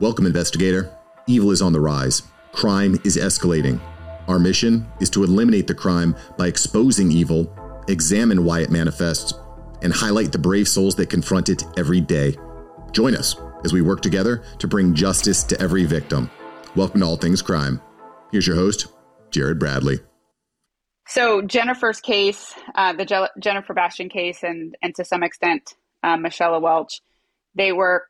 Welcome, 0.00 0.24
investigator. 0.24 0.90
Evil 1.26 1.50
is 1.50 1.60
on 1.60 1.74
the 1.74 1.80
rise. 1.80 2.22
Crime 2.52 2.98
is 3.04 3.18
escalating. 3.18 3.78
Our 4.26 4.38
mission 4.38 4.86
is 5.00 5.10
to 5.10 5.22
eliminate 5.22 5.66
the 5.66 5.74
crime 5.74 6.16
by 6.38 6.46
exposing 6.46 7.12
evil, 7.12 7.54
examine 7.88 8.42
why 8.44 8.60
it 8.60 8.70
manifests, 8.70 9.34
and 9.82 9.92
highlight 9.92 10.32
the 10.32 10.38
brave 10.38 10.66
souls 10.66 10.96
that 10.96 11.10
confront 11.10 11.50
it 11.50 11.64
every 11.76 12.00
day. 12.00 12.36
Join 12.92 13.14
us 13.14 13.36
as 13.64 13.74
we 13.74 13.82
work 13.82 14.00
together 14.00 14.42
to 14.58 14.66
bring 14.66 14.94
justice 14.94 15.44
to 15.44 15.60
every 15.60 15.84
victim. 15.84 16.30
Welcome 16.74 17.00
to 17.00 17.06
All 17.06 17.16
Things 17.16 17.42
Crime. 17.42 17.80
Here's 18.30 18.46
your 18.46 18.56
host, 18.56 18.86
Jared 19.30 19.58
Bradley. 19.58 20.00
So 21.06 21.42
Jennifer's 21.42 22.00
case, 22.00 22.54
uh, 22.74 22.94
the 22.94 23.04
Je- 23.04 23.28
Jennifer 23.38 23.74
Bastian 23.74 24.08
case, 24.08 24.42
and 24.42 24.74
and 24.80 24.94
to 24.94 25.04
some 25.04 25.22
extent 25.22 25.74
uh, 26.02 26.16
Michelle 26.16 26.58
Welch, 26.60 27.02
they 27.54 27.72
were 27.72 28.06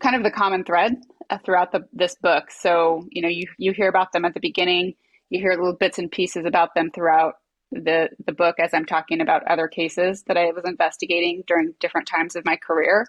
kind 0.00 0.16
of 0.16 0.22
the 0.22 0.30
common 0.30 0.64
thread 0.64 0.96
uh, 1.30 1.38
throughout 1.44 1.72
the, 1.72 1.86
this 1.92 2.16
book. 2.16 2.50
So 2.50 3.06
you 3.10 3.22
know 3.22 3.28
you 3.28 3.46
you 3.58 3.72
hear 3.72 3.88
about 3.88 4.12
them 4.12 4.24
at 4.24 4.34
the 4.34 4.40
beginning, 4.40 4.94
you 5.30 5.40
hear 5.40 5.52
little 5.52 5.74
bits 5.74 5.98
and 5.98 6.10
pieces 6.10 6.44
about 6.44 6.74
them 6.74 6.90
throughout 6.90 7.34
the 7.72 8.10
the 8.24 8.32
book 8.32 8.56
as 8.58 8.72
I'm 8.72 8.86
talking 8.86 9.20
about 9.20 9.46
other 9.46 9.68
cases 9.68 10.22
that 10.24 10.36
I 10.36 10.52
was 10.52 10.64
investigating 10.64 11.42
during 11.46 11.74
different 11.80 12.08
times 12.08 12.36
of 12.36 12.44
my 12.44 12.56
career, 12.56 13.06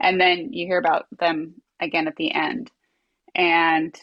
and 0.00 0.20
then 0.20 0.52
you 0.52 0.66
hear 0.66 0.78
about 0.78 1.06
them 1.18 1.54
again 1.80 2.08
at 2.08 2.16
the 2.16 2.32
end. 2.32 2.70
And 3.34 3.94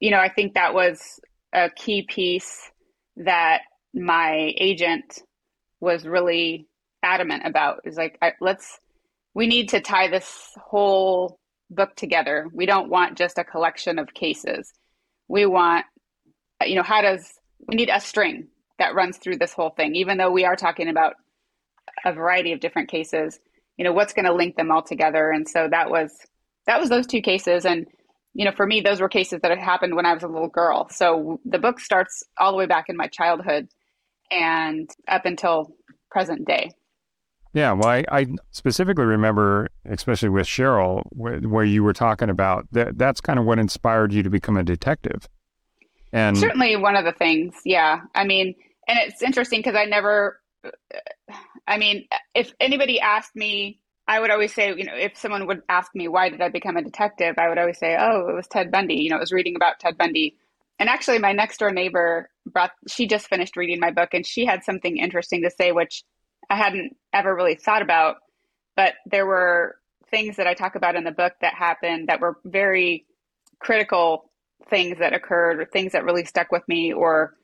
you 0.00 0.10
know 0.10 0.20
I 0.20 0.28
think 0.28 0.54
that 0.54 0.74
was 0.74 1.20
a 1.52 1.70
key 1.70 2.02
piece 2.02 2.70
that 3.16 3.62
my 3.94 4.52
agent 4.56 5.22
was 5.80 6.06
really 6.06 6.66
adamant 7.02 7.42
about 7.44 7.80
is 7.84 7.96
like 7.96 8.16
I, 8.22 8.32
let's 8.40 8.78
we 9.34 9.46
need 9.46 9.70
to 9.70 9.80
tie 9.80 10.08
this 10.08 10.52
whole 10.56 11.38
book 11.74 11.94
together. 11.96 12.48
We 12.52 12.66
don't 12.66 12.88
want 12.88 13.18
just 13.18 13.38
a 13.38 13.44
collection 13.44 13.98
of 13.98 14.14
cases. 14.14 14.72
We 15.28 15.46
want 15.46 15.86
you 16.64 16.76
know 16.76 16.82
how 16.82 17.02
does 17.02 17.34
we 17.66 17.74
need 17.76 17.90
a 17.92 18.00
string 18.00 18.48
that 18.78 18.94
runs 18.94 19.18
through 19.18 19.38
this 19.38 19.52
whole 19.52 19.70
thing. 19.70 19.94
Even 19.94 20.18
though 20.18 20.30
we 20.30 20.44
are 20.44 20.56
talking 20.56 20.88
about 20.88 21.14
a 22.04 22.12
variety 22.12 22.52
of 22.52 22.60
different 22.60 22.88
cases 22.88 23.38
you 23.76 23.84
know 23.84 23.92
what's 23.92 24.12
going 24.12 24.26
to 24.26 24.34
link 24.34 24.56
them 24.56 24.70
all 24.70 24.82
together? 24.82 25.30
And 25.30 25.48
so 25.48 25.68
that 25.70 25.90
was 25.90 26.12
that 26.66 26.80
was 26.80 26.88
those 26.88 27.06
two 27.06 27.20
cases. 27.20 27.64
And 27.64 27.86
you 28.34 28.44
know 28.44 28.52
for 28.52 28.66
me 28.66 28.80
those 28.80 29.00
were 29.00 29.08
cases 29.08 29.40
that 29.42 29.50
had 29.50 29.58
happened 29.60 29.94
when 29.94 30.06
i 30.06 30.14
was 30.14 30.22
a 30.22 30.28
little 30.28 30.48
girl. 30.48 30.88
So 30.90 31.40
the 31.44 31.58
book 31.58 31.80
starts 31.80 32.22
all 32.38 32.52
the 32.52 32.58
way 32.58 32.66
back 32.66 32.88
in 32.88 32.96
my 32.96 33.08
childhood 33.08 33.68
and 34.30 34.88
up 35.08 35.26
until 35.26 35.74
present 36.10 36.46
day. 36.46 36.72
Yeah, 37.54 37.72
well, 37.72 37.88
I, 37.88 38.04
I 38.10 38.26
specifically 38.50 39.04
remember, 39.04 39.68
especially 39.84 40.30
with 40.30 40.46
Cheryl, 40.46 41.02
where, 41.10 41.38
where, 41.40 41.64
you 41.64 41.84
were 41.84 41.92
talking 41.92 42.30
about 42.30 42.66
that. 42.72 42.96
That's 42.96 43.20
kind 43.20 43.38
of 43.38 43.44
what 43.44 43.58
inspired 43.58 44.12
you 44.12 44.22
to 44.22 44.30
become 44.30 44.56
a 44.56 44.62
detective. 44.62 45.28
And 46.12 46.36
certainly 46.36 46.76
one 46.76 46.96
of 46.96 47.04
the 47.04 47.12
things, 47.12 47.54
yeah. 47.64 48.00
I 48.14 48.24
mean, 48.24 48.54
and 48.88 48.98
it's 48.98 49.22
interesting 49.22 49.60
because 49.60 49.74
I 49.74 49.84
never, 49.84 50.40
I 51.66 51.76
mean, 51.76 52.06
if 52.34 52.52
anybody 52.58 53.00
asked 53.00 53.36
me, 53.36 53.80
I 54.08 54.18
would 54.18 54.30
always 54.30 54.52
say, 54.54 54.74
you 54.74 54.84
know, 54.84 54.96
if 54.96 55.16
someone 55.16 55.46
would 55.46 55.62
ask 55.68 55.94
me 55.94 56.08
why 56.08 56.28
did 56.30 56.40
I 56.40 56.48
become 56.48 56.76
a 56.76 56.82
detective, 56.82 57.36
I 57.38 57.48
would 57.48 57.58
always 57.58 57.78
say, 57.78 57.96
oh, 57.98 58.28
it 58.28 58.34
was 58.34 58.46
Ted 58.46 58.70
Bundy. 58.70 58.96
You 58.96 59.10
know, 59.10 59.16
I 59.16 59.20
was 59.20 59.32
reading 59.32 59.56
about 59.56 59.78
Ted 59.78 59.96
Bundy 59.96 60.36
and 60.82 60.88
actually, 60.88 61.20
my 61.20 61.32
next 61.32 61.58
door 61.58 61.70
neighbor 61.70 62.28
brought, 62.44 62.72
she 62.88 63.06
just 63.06 63.28
finished 63.28 63.56
reading 63.56 63.78
my 63.78 63.92
book 63.92 64.14
and 64.14 64.26
she 64.26 64.44
had 64.44 64.64
something 64.64 64.96
interesting 64.96 65.42
to 65.42 65.50
say, 65.50 65.70
which 65.70 66.02
I 66.52 66.56
hadn't 66.56 66.96
ever 67.14 67.34
really 67.34 67.54
thought 67.54 67.80
about. 67.80 68.16
But 68.76 68.94
there 69.06 69.26
were 69.26 69.76
things 70.10 70.36
that 70.36 70.46
I 70.46 70.52
talk 70.52 70.74
about 70.74 70.96
in 70.96 71.04
the 71.04 71.10
book 71.10 71.32
that 71.40 71.54
happened 71.54 72.08
that 72.08 72.20
were 72.20 72.38
very 72.44 73.06
critical 73.58 74.30
things 74.68 74.98
that 74.98 75.14
occurred 75.14 75.60
or 75.60 75.64
things 75.64 75.92
that 75.92 76.04
really 76.04 76.24
stuck 76.24 76.52
with 76.52 76.62
me, 76.68 76.92
or 76.92 77.34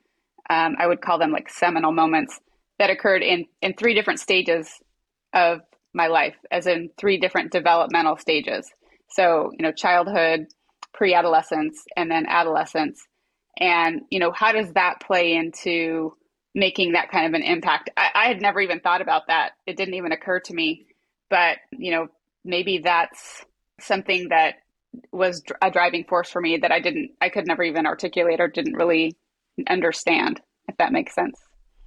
um, 0.49 0.75
I 0.77 0.85
would 0.85 1.01
call 1.01 1.17
them 1.17 1.31
like 1.31 1.49
seminal 1.49 1.91
moments 1.91 2.39
that 2.77 2.91
occurred 2.91 3.23
in, 3.23 3.45
in 3.61 3.73
three 3.73 3.95
different 3.95 4.19
stages 4.19 4.71
of 5.33 5.61
my 5.93 6.07
life, 6.07 6.35
as 6.51 6.67
in 6.67 6.91
three 6.97 7.17
different 7.17 7.51
developmental 7.51 8.17
stages. 8.17 8.69
So, 9.09 9.49
you 9.57 9.63
know, 9.63 9.71
childhood, 9.71 10.45
pre 10.93 11.15
adolescence, 11.15 11.83
and 11.97 12.11
then 12.11 12.27
adolescence 12.27 13.07
and 13.59 14.01
you 14.09 14.19
know 14.19 14.31
how 14.31 14.51
does 14.51 14.71
that 14.73 15.01
play 15.01 15.35
into 15.35 16.13
making 16.55 16.93
that 16.93 17.11
kind 17.11 17.27
of 17.27 17.33
an 17.33 17.43
impact. 17.43 17.89
I, 17.95 18.09
I, 18.15 18.27
had 18.27 18.41
never 18.41 18.59
even 18.59 18.79
thought 18.79 19.01
about 19.01 19.27
that. 19.27 19.51
It 19.67 19.77
didn't 19.77 19.93
even 19.93 20.11
occur 20.11 20.39
to 20.41 20.53
me. 20.53 20.87
But 21.29 21.57
you 21.71 21.91
know 21.91 22.07
maybe 22.43 22.79
that's 22.79 23.45
something 23.79 24.29
that 24.29 24.55
was 25.11 25.43
a 25.61 25.69
driving 25.69 26.03
force 26.03 26.29
for 26.31 26.41
me 26.41 26.57
that 26.57 26.71
i 26.71 26.79
didn't 26.79 27.11
i 27.21 27.29
could 27.29 27.45
never 27.45 27.61
even 27.61 27.85
articulate 27.85 28.39
or 28.39 28.47
didn't 28.47 28.73
really 28.73 29.15
understand 29.67 30.41
if 30.67 30.77
that 30.77 30.91
makes 30.91 31.15
sense. 31.15 31.39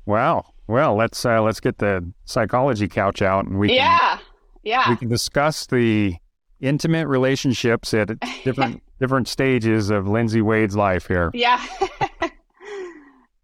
Wow. 0.07 0.45
Well 0.67 0.97
let's 0.97 1.25
uh, 1.25 1.41
let's 1.43 1.61
get 1.61 1.79
the 1.79 2.13
psychology 2.25 2.89
couch 2.89 3.23
out 3.23 3.47
and 3.47 3.59
we 3.59 3.69
can, 3.69 3.77
yeah. 3.77 4.19
Yeah. 4.63 4.91
we 4.91 4.97
can 4.97 5.09
discuss 5.09 5.67
the 5.67 6.17
intimate 6.61 7.09
relationships 7.09 7.95
at 7.95 8.11
different 8.45 8.83
different 9.01 9.29
stages 9.29 9.91
of 9.91 10.09
Lindsey 10.09 10.43
Wade's 10.43 10.77
life 10.77 11.07
here. 11.07 11.31
Yeah. 11.35 11.65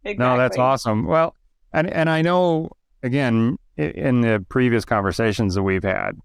exactly. 0.08 0.24
No, 0.24 0.36
that's 0.36 0.58
awesome. 0.58 1.06
Well, 1.06 1.34
and 1.72 1.90
and 1.92 2.08
I 2.10 2.22
know 2.22 2.70
again 3.02 3.58
in 3.76 4.20
the 4.22 4.44
previous 4.48 4.84
conversations 4.84 5.54
that 5.54 5.62
we've 5.62 5.84
had 5.84 6.18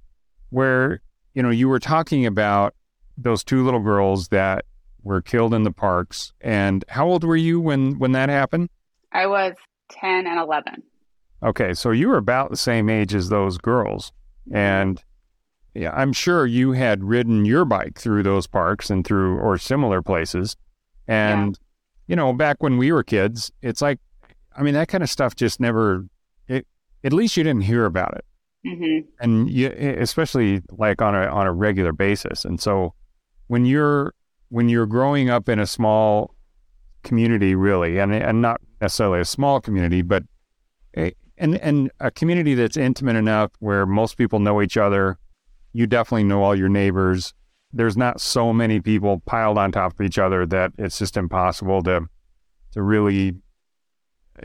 where 0.50 1.02
you 1.34 1.44
know 1.44 1.50
you 1.50 1.70
were 1.70 1.80
talking 1.80 2.26
about 2.26 2.74
those 3.18 3.44
two 3.44 3.64
little 3.64 3.80
girls 3.80 4.30
that 4.30 4.66
were 5.04 5.22
killed 5.22 5.54
in 5.54 5.64
the 5.64 5.72
parks 5.72 6.34
and 6.42 6.86
how 6.88 7.08
old 7.08 7.24
were 7.24 7.36
you 7.36 7.60
when 7.60 8.00
when 8.00 8.14
that 8.14 8.30
happened? 8.30 8.70
I 9.12 9.28
was 9.28 9.54
10 9.92 10.26
and 10.26 10.40
11. 10.40 10.82
Okay, 11.44 11.74
so 11.74 11.92
you 11.92 12.08
were 12.08 12.18
about 12.18 12.50
the 12.50 12.58
same 12.58 12.90
age 12.90 13.14
as 13.14 13.30
those 13.30 13.58
girls 13.58 14.12
and 14.52 15.04
yeah, 15.74 15.92
I'm 15.94 16.14
sure 16.14 16.46
you 16.46 16.74
had 16.74 17.04
ridden 17.04 17.46
your 17.46 17.66
bike 17.66 18.00
through 18.00 18.24
those 18.24 18.48
parks 18.48 18.90
and 18.90 19.06
through 19.06 19.40
or 19.40 19.58
similar 19.58 20.02
places. 20.02 20.56
And, 21.08 21.58
yeah. 21.60 21.73
You 22.08 22.16
know, 22.16 22.34
back 22.34 22.58
when 22.60 22.78
we 22.78 22.92
were 22.92 23.04
kids, 23.04 23.52
it's 23.62 23.82
like, 23.82 24.00
I 24.56 24.62
mean, 24.62 24.74
that 24.74 24.88
kind 24.88 25.04
of 25.04 25.10
stuff 25.10 25.36
just 25.36 25.60
never, 25.60 26.06
it, 26.48 26.68
at 27.04 27.14
least 27.14 27.38
you 27.38 27.44
didn't 27.44 27.64
hear 27.64 27.86
about 27.86 28.16
it. 28.16 28.26
Mm-hmm. 28.66 29.10
And 29.20 29.50
you, 29.50 29.70
especially 29.70 30.62
like 30.70 31.02
on 31.02 31.16
a, 31.16 31.26
on 31.28 31.48
a 31.48 31.54
regular 31.54 31.92
basis. 31.92 32.46
And 32.46 32.62
so 32.62 32.94
when 33.48 33.66
you're, 33.66 34.14
when 34.50 34.70
you're 34.70 34.86
growing 34.86 35.30
up 35.30 35.50
in 35.50 35.60
a 35.60 35.66
small 35.66 36.36
community, 37.04 37.56
really, 37.56 38.00
and, 38.00 38.14
and 38.14 38.42
not 38.42 38.62
necessarily 38.80 39.20
a 39.20 39.26
small 39.26 39.60
community, 39.60 40.02
but 40.02 40.24
a, 40.96 41.14
and, 41.38 41.56
and 41.58 41.92
a 42.00 42.12
community 42.12 42.54
that's 42.54 42.78
intimate 42.78 43.16
enough 43.16 43.52
where 43.60 43.86
most 43.86 44.18
people 44.18 44.40
know 44.40 44.62
each 44.62 44.78
other, 44.78 45.18
you 45.74 45.88
definitely 45.88 46.24
know 46.24 46.44
all 46.44 46.56
your 46.56 46.70
neighbors. 46.70 47.34
There's 47.74 47.98
not 47.98 48.22
so 48.22 48.54
many 48.54 48.80
people 48.80 49.22
piled 49.26 49.58
on 49.58 49.72
top 49.72 49.94
of 49.94 50.06
each 50.06 50.20
other 50.20 50.46
that 50.48 50.72
it's 50.78 51.00
just 51.00 51.18
impossible 51.18 51.82
to 51.84 52.08
to 52.72 52.82
really 52.82 53.36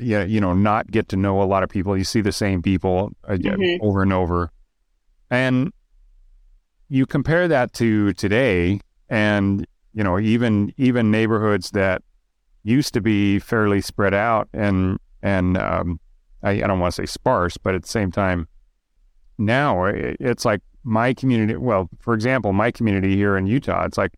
yeah, 0.01 0.25
you 0.25 0.41
know, 0.41 0.53
not 0.53 0.91
get 0.91 1.09
to 1.09 1.17
know 1.17 1.43
a 1.43 1.45
lot 1.45 1.63
of 1.63 1.71
people. 1.71 1.97
You 1.97 2.05
see 2.05 2.21
the 2.21 2.33
same 2.33 2.63
people 2.63 3.11
mm-hmm. 3.27 3.85
over 3.85 4.03
and 4.03 4.13
over. 4.13 4.51
And 5.31 5.73
you 6.89 7.07
compare 7.07 7.49
that 7.49 7.73
to 7.75 8.13
today 8.15 8.81
and 9.09 9.67
you 9.95 10.05
know, 10.05 10.19
even 10.19 10.73
even 10.77 11.11
neighborhoods 11.11 11.71
that 11.73 12.03
used 12.63 12.95
to 12.95 13.01
be 13.01 13.39
fairly 13.39 13.81
spread 13.81 14.15
out 14.15 14.49
and 14.53 14.99
and 15.23 15.57
um, 15.57 15.99
I, 16.43 16.51
I 16.51 16.67
don't 16.67 16.79
want 16.79 16.95
to 16.95 17.03
say 17.03 17.07
sparse, 17.07 17.57
but 17.57 17.75
at 17.75 17.83
the 17.83 17.89
same 17.89 18.13
time, 18.13 18.47
now 19.39 19.85
it's 19.87 20.45
like 20.45 20.61
my 20.89 21.13
community, 21.13 21.57
well, 21.57 21.89
for 22.01 22.15
example, 22.15 22.53
my 22.53 22.71
community 22.71 23.15
here 23.15 23.37
in 23.37 23.47
Utah, 23.47 23.85
it's 23.85 23.99
like, 23.99 24.15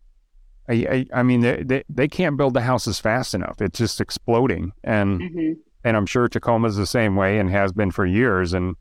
I, 0.69 0.73
I, 0.73 1.19
I 1.19 1.23
mean, 1.23 1.41
they, 1.41 1.63
they, 1.63 1.83
they, 1.89 2.07
can't 2.07 2.37
build 2.37 2.53
the 2.53 2.61
houses 2.61 2.99
fast 2.99 3.33
enough. 3.33 3.61
It's 3.61 3.77
just 3.77 3.99
exploding. 3.99 4.71
And, 4.83 5.19
mm-hmm. 5.19 5.51
and 5.83 5.97
I'm 5.97 6.05
sure 6.05 6.29
Tacoma's 6.29 6.77
the 6.77 6.85
same 6.85 7.15
way 7.15 7.39
and 7.39 7.49
has 7.49 7.73
been 7.73 7.91
for 7.91 8.05
years. 8.05 8.53
And, 8.53 8.75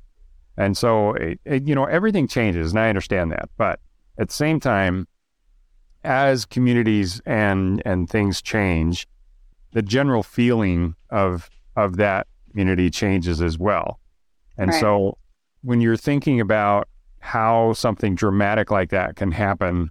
and 0.57 0.77
so, 0.77 1.15
it, 1.15 1.41
it, 1.45 1.67
you 1.67 1.75
know, 1.75 1.87
everything 1.87 2.29
changes 2.29 2.71
and 2.71 2.79
I 2.79 2.89
understand 2.89 3.33
that. 3.33 3.49
But 3.57 3.81
at 4.19 4.29
the 4.29 4.35
same 4.35 4.61
time, 4.61 5.09
as 6.05 6.45
communities 6.45 7.21
and, 7.27 7.83
and 7.85 8.09
things 8.09 8.41
change, 8.41 9.09
the 9.73 9.83
general 9.83 10.23
feeling 10.23 10.95
of, 11.11 11.51
of 11.77 11.97
that 11.97 12.29
community 12.51 12.89
changes 12.91 13.43
as 13.43 13.59
well. 13.59 13.99
And 14.57 14.71
right. 14.71 14.81
so 14.81 15.19
when 15.63 15.81
you're 15.81 15.97
thinking 15.97 16.41
about 16.41 16.89
how 17.21 17.73
something 17.73 18.15
dramatic 18.15 18.71
like 18.71 18.91
that 18.91 19.17
can 19.17 19.33
happen 19.33 19.91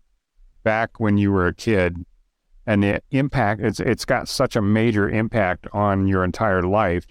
back 0.64 1.00
when 1.00 1.18
you 1.18 1.32
were 1.32 1.48
a 1.48 1.54
kid 1.54 2.06
and 2.66 2.84
the 2.84 3.02
impact 3.12 3.62
it's 3.62 3.80
it's 3.80 4.06
got 4.06 4.28
such 4.28 4.56
a 4.56 4.62
major 4.62 5.10
impact 5.10 5.68
on 5.74 6.08
your 6.08 6.24
entire 6.24 6.64
life 6.64 7.06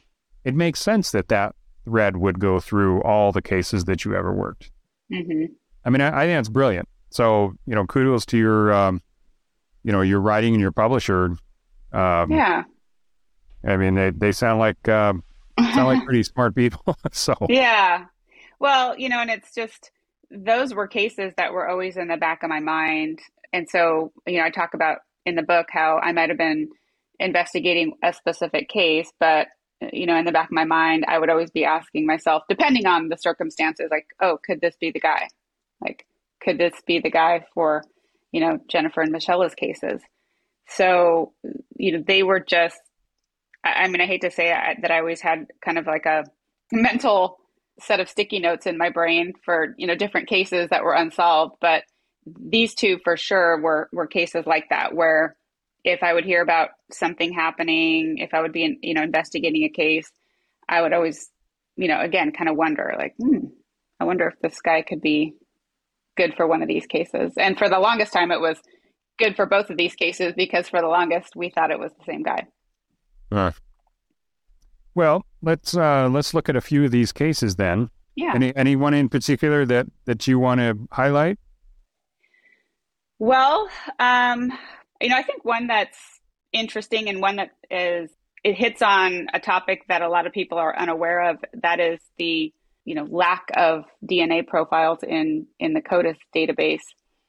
it 0.44 0.54
makes 0.54 0.80
sense 0.80 1.10
that 1.12 1.28
that 1.28 1.54
thread 1.84 2.16
would 2.16 2.38
go 2.38 2.60
through 2.60 3.02
all 3.02 3.32
the 3.32 3.42
cases 3.42 3.84
that 3.84 4.04
you 4.04 4.14
ever 4.14 4.32
worked 4.34 4.70
mm-hmm. 5.10 5.44
i 5.84 5.90
mean 5.90 6.00
I, 6.00 6.08
I, 6.08 6.26
think 6.26 6.38
that's 6.38 6.48
brilliant 6.48 6.88
so 7.10 7.54
you 7.66 7.74
know 7.74 7.86
kudos 7.86 8.26
to 8.26 8.36
your 8.36 8.72
um, 8.72 9.00
you 9.88 9.92
know, 9.92 10.02
your 10.02 10.20
writing 10.20 10.52
and 10.52 10.60
your 10.60 10.70
publisher. 10.70 11.36
Um, 11.92 12.30
yeah. 12.30 12.64
I 13.66 13.78
mean, 13.78 13.94
they, 13.94 14.10
they 14.10 14.32
sound 14.32 14.58
like, 14.58 14.86
uh, 14.86 15.14
sound 15.58 15.86
like 15.86 16.04
pretty 16.04 16.22
smart 16.22 16.54
people. 16.54 16.94
so, 17.12 17.34
yeah. 17.48 18.04
Well, 18.58 18.98
you 18.98 19.08
know, 19.08 19.20
and 19.20 19.30
it's 19.30 19.54
just, 19.54 19.90
those 20.30 20.74
were 20.74 20.86
cases 20.86 21.32
that 21.36 21.52
were 21.52 21.68
always 21.68 21.96
in 21.96 22.08
the 22.08 22.16
back 22.16 22.42
of 22.42 22.50
my 22.50 22.60
mind. 22.60 23.20
And 23.52 23.68
so, 23.68 24.12
you 24.26 24.38
know, 24.38 24.44
I 24.44 24.50
talk 24.50 24.74
about 24.74 24.98
in 25.24 25.34
the 25.34 25.42
book 25.42 25.66
how 25.70 25.98
I 26.02 26.12
might 26.12 26.28
have 26.28 26.38
been 26.38 26.68
investigating 27.18 27.94
a 28.02 28.12
specific 28.12 28.68
case, 28.68 29.10
but 29.18 29.48
you 29.92 30.06
know, 30.06 30.16
in 30.16 30.24
the 30.24 30.32
back 30.32 30.48
of 30.48 30.52
my 30.52 30.64
mind, 30.64 31.04
I 31.06 31.18
would 31.18 31.30
always 31.30 31.50
be 31.50 31.64
asking 31.64 32.06
myself, 32.06 32.42
depending 32.48 32.86
on 32.86 33.08
the 33.08 33.16
circumstances, 33.16 33.88
like, 33.90 34.06
oh, 34.20 34.38
could 34.44 34.60
this 34.60 34.76
be 34.80 34.90
the 34.90 35.00
guy? 35.00 35.28
Like, 35.80 36.04
could 36.40 36.58
this 36.58 36.74
be 36.86 36.98
the 36.98 37.10
guy 37.10 37.44
for, 37.54 37.84
you 38.32 38.40
know, 38.40 38.58
Jennifer 38.68 39.02
and 39.02 39.12
Michelle's 39.12 39.54
cases? 39.54 40.00
So, 40.66 41.32
you 41.76 41.92
know, 41.92 42.04
they 42.06 42.22
were 42.22 42.40
just, 42.40 42.80
I, 43.64 43.84
I 43.84 43.88
mean, 43.88 44.00
I 44.00 44.06
hate 44.06 44.22
to 44.22 44.30
say 44.30 44.48
that 44.48 44.90
I 44.90 44.98
always 44.98 45.20
had 45.20 45.46
kind 45.64 45.78
of 45.78 45.86
like 45.86 46.06
a 46.06 46.24
mental 46.72 47.38
set 47.80 48.00
of 48.00 48.08
sticky 48.08 48.40
notes 48.40 48.66
in 48.66 48.78
my 48.78 48.90
brain 48.90 49.32
for, 49.44 49.74
you 49.76 49.86
know, 49.86 49.94
different 49.94 50.28
cases 50.28 50.70
that 50.70 50.82
were 50.82 50.94
unsolved, 50.94 51.56
but 51.60 51.84
these 52.26 52.74
two 52.74 52.98
for 53.04 53.16
sure 53.16 53.60
were, 53.60 53.88
were 53.92 54.06
cases 54.06 54.46
like 54.46 54.68
that 54.70 54.94
where 54.94 55.36
if 55.84 56.02
I 56.02 56.12
would 56.12 56.24
hear 56.24 56.42
about 56.42 56.70
something 56.90 57.32
happening, 57.32 58.18
if 58.18 58.34
I 58.34 58.40
would 58.40 58.52
be, 58.52 58.64
in, 58.64 58.78
you 58.82 58.94
know, 58.94 59.02
investigating 59.02 59.64
a 59.64 59.68
case, 59.68 60.10
I 60.68 60.82
would 60.82 60.92
always, 60.92 61.30
you 61.76 61.88
know, 61.88 62.00
again, 62.00 62.32
kind 62.32 62.50
of 62.50 62.56
wonder, 62.56 62.94
like, 62.98 63.14
hmm, 63.16 63.46
I 64.00 64.04
wonder 64.04 64.26
if 64.26 64.34
this 64.40 64.60
guy 64.60 64.82
could 64.82 65.00
be 65.00 65.34
good 66.16 66.34
for 66.36 66.46
one 66.46 66.62
of 66.62 66.68
these 66.68 66.86
cases. 66.86 67.32
And 67.38 67.56
for 67.56 67.68
the 67.68 67.78
longest 67.78 68.12
time, 68.12 68.30
it 68.32 68.40
was 68.40 68.58
good 69.18 69.36
for 69.36 69.46
both 69.46 69.70
of 69.70 69.76
these 69.76 69.94
cases 69.94 70.34
because 70.36 70.68
for 70.68 70.80
the 70.80 70.88
longest 70.88 71.34
we 71.36 71.50
thought 71.50 71.70
it 71.70 71.78
was 71.78 71.92
the 71.92 72.04
same 72.04 72.22
guy. 72.22 72.46
Uh, 73.30 73.52
well, 74.98 75.24
let's 75.42 75.76
uh, 75.76 76.08
let's 76.10 76.34
look 76.34 76.48
at 76.48 76.56
a 76.56 76.60
few 76.60 76.84
of 76.84 76.90
these 76.90 77.12
cases 77.12 77.54
then. 77.54 77.88
Yeah. 78.16 78.32
Any 78.34 78.54
anyone 78.56 78.94
in 78.94 79.08
particular 79.08 79.64
that 79.64 79.86
that 80.06 80.26
you 80.26 80.40
want 80.40 80.60
to 80.60 80.76
highlight? 80.90 81.38
Well, 83.20 83.68
um, 84.00 84.52
you 85.00 85.08
know, 85.08 85.16
I 85.16 85.22
think 85.22 85.44
one 85.44 85.68
that's 85.68 85.96
interesting 86.52 87.08
and 87.08 87.20
one 87.20 87.36
that 87.36 87.50
is 87.70 88.10
it 88.42 88.54
hits 88.54 88.82
on 88.82 89.28
a 89.32 89.38
topic 89.38 89.84
that 89.88 90.02
a 90.02 90.08
lot 90.08 90.26
of 90.26 90.32
people 90.32 90.58
are 90.58 90.76
unaware 90.76 91.30
of. 91.30 91.36
That 91.62 91.78
is 91.78 92.00
the 92.18 92.52
you 92.84 92.96
know 92.96 93.04
lack 93.04 93.44
of 93.56 93.84
DNA 94.04 94.44
profiles 94.44 95.04
in 95.04 95.46
in 95.60 95.74
the 95.74 95.80
CODIS 95.80 96.16
database. 96.34 96.82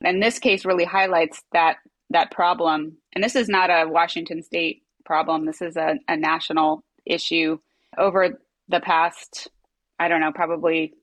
And 0.03 0.23
this 0.23 0.39
case 0.39 0.65
really 0.65 0.85
highlights 0.85 1.43
that 1.53 1.75
that 2.09 2.31
problem. 2.31 2.97
And 3.13 3.23
this 3.23 3.35
is 3.35 3.47
not 3.47 3.69
a 3.69 3.87
Washington 3.87 4.41
State 4.41 4.81
problem. 5.05 5.45
This 5.45 5.61
is 5.61 5.77
a, 5.77 5.99
a 6.07 6.17
national 6.17 6.83
issue. 7.09 7.59
Over 7.97 8.39
the 8.67 8.79
past, 8.79 9.49
I 9.99 10.07
don't 10.07 10.21
know, 10.21 10.31
probably 10.31 10.93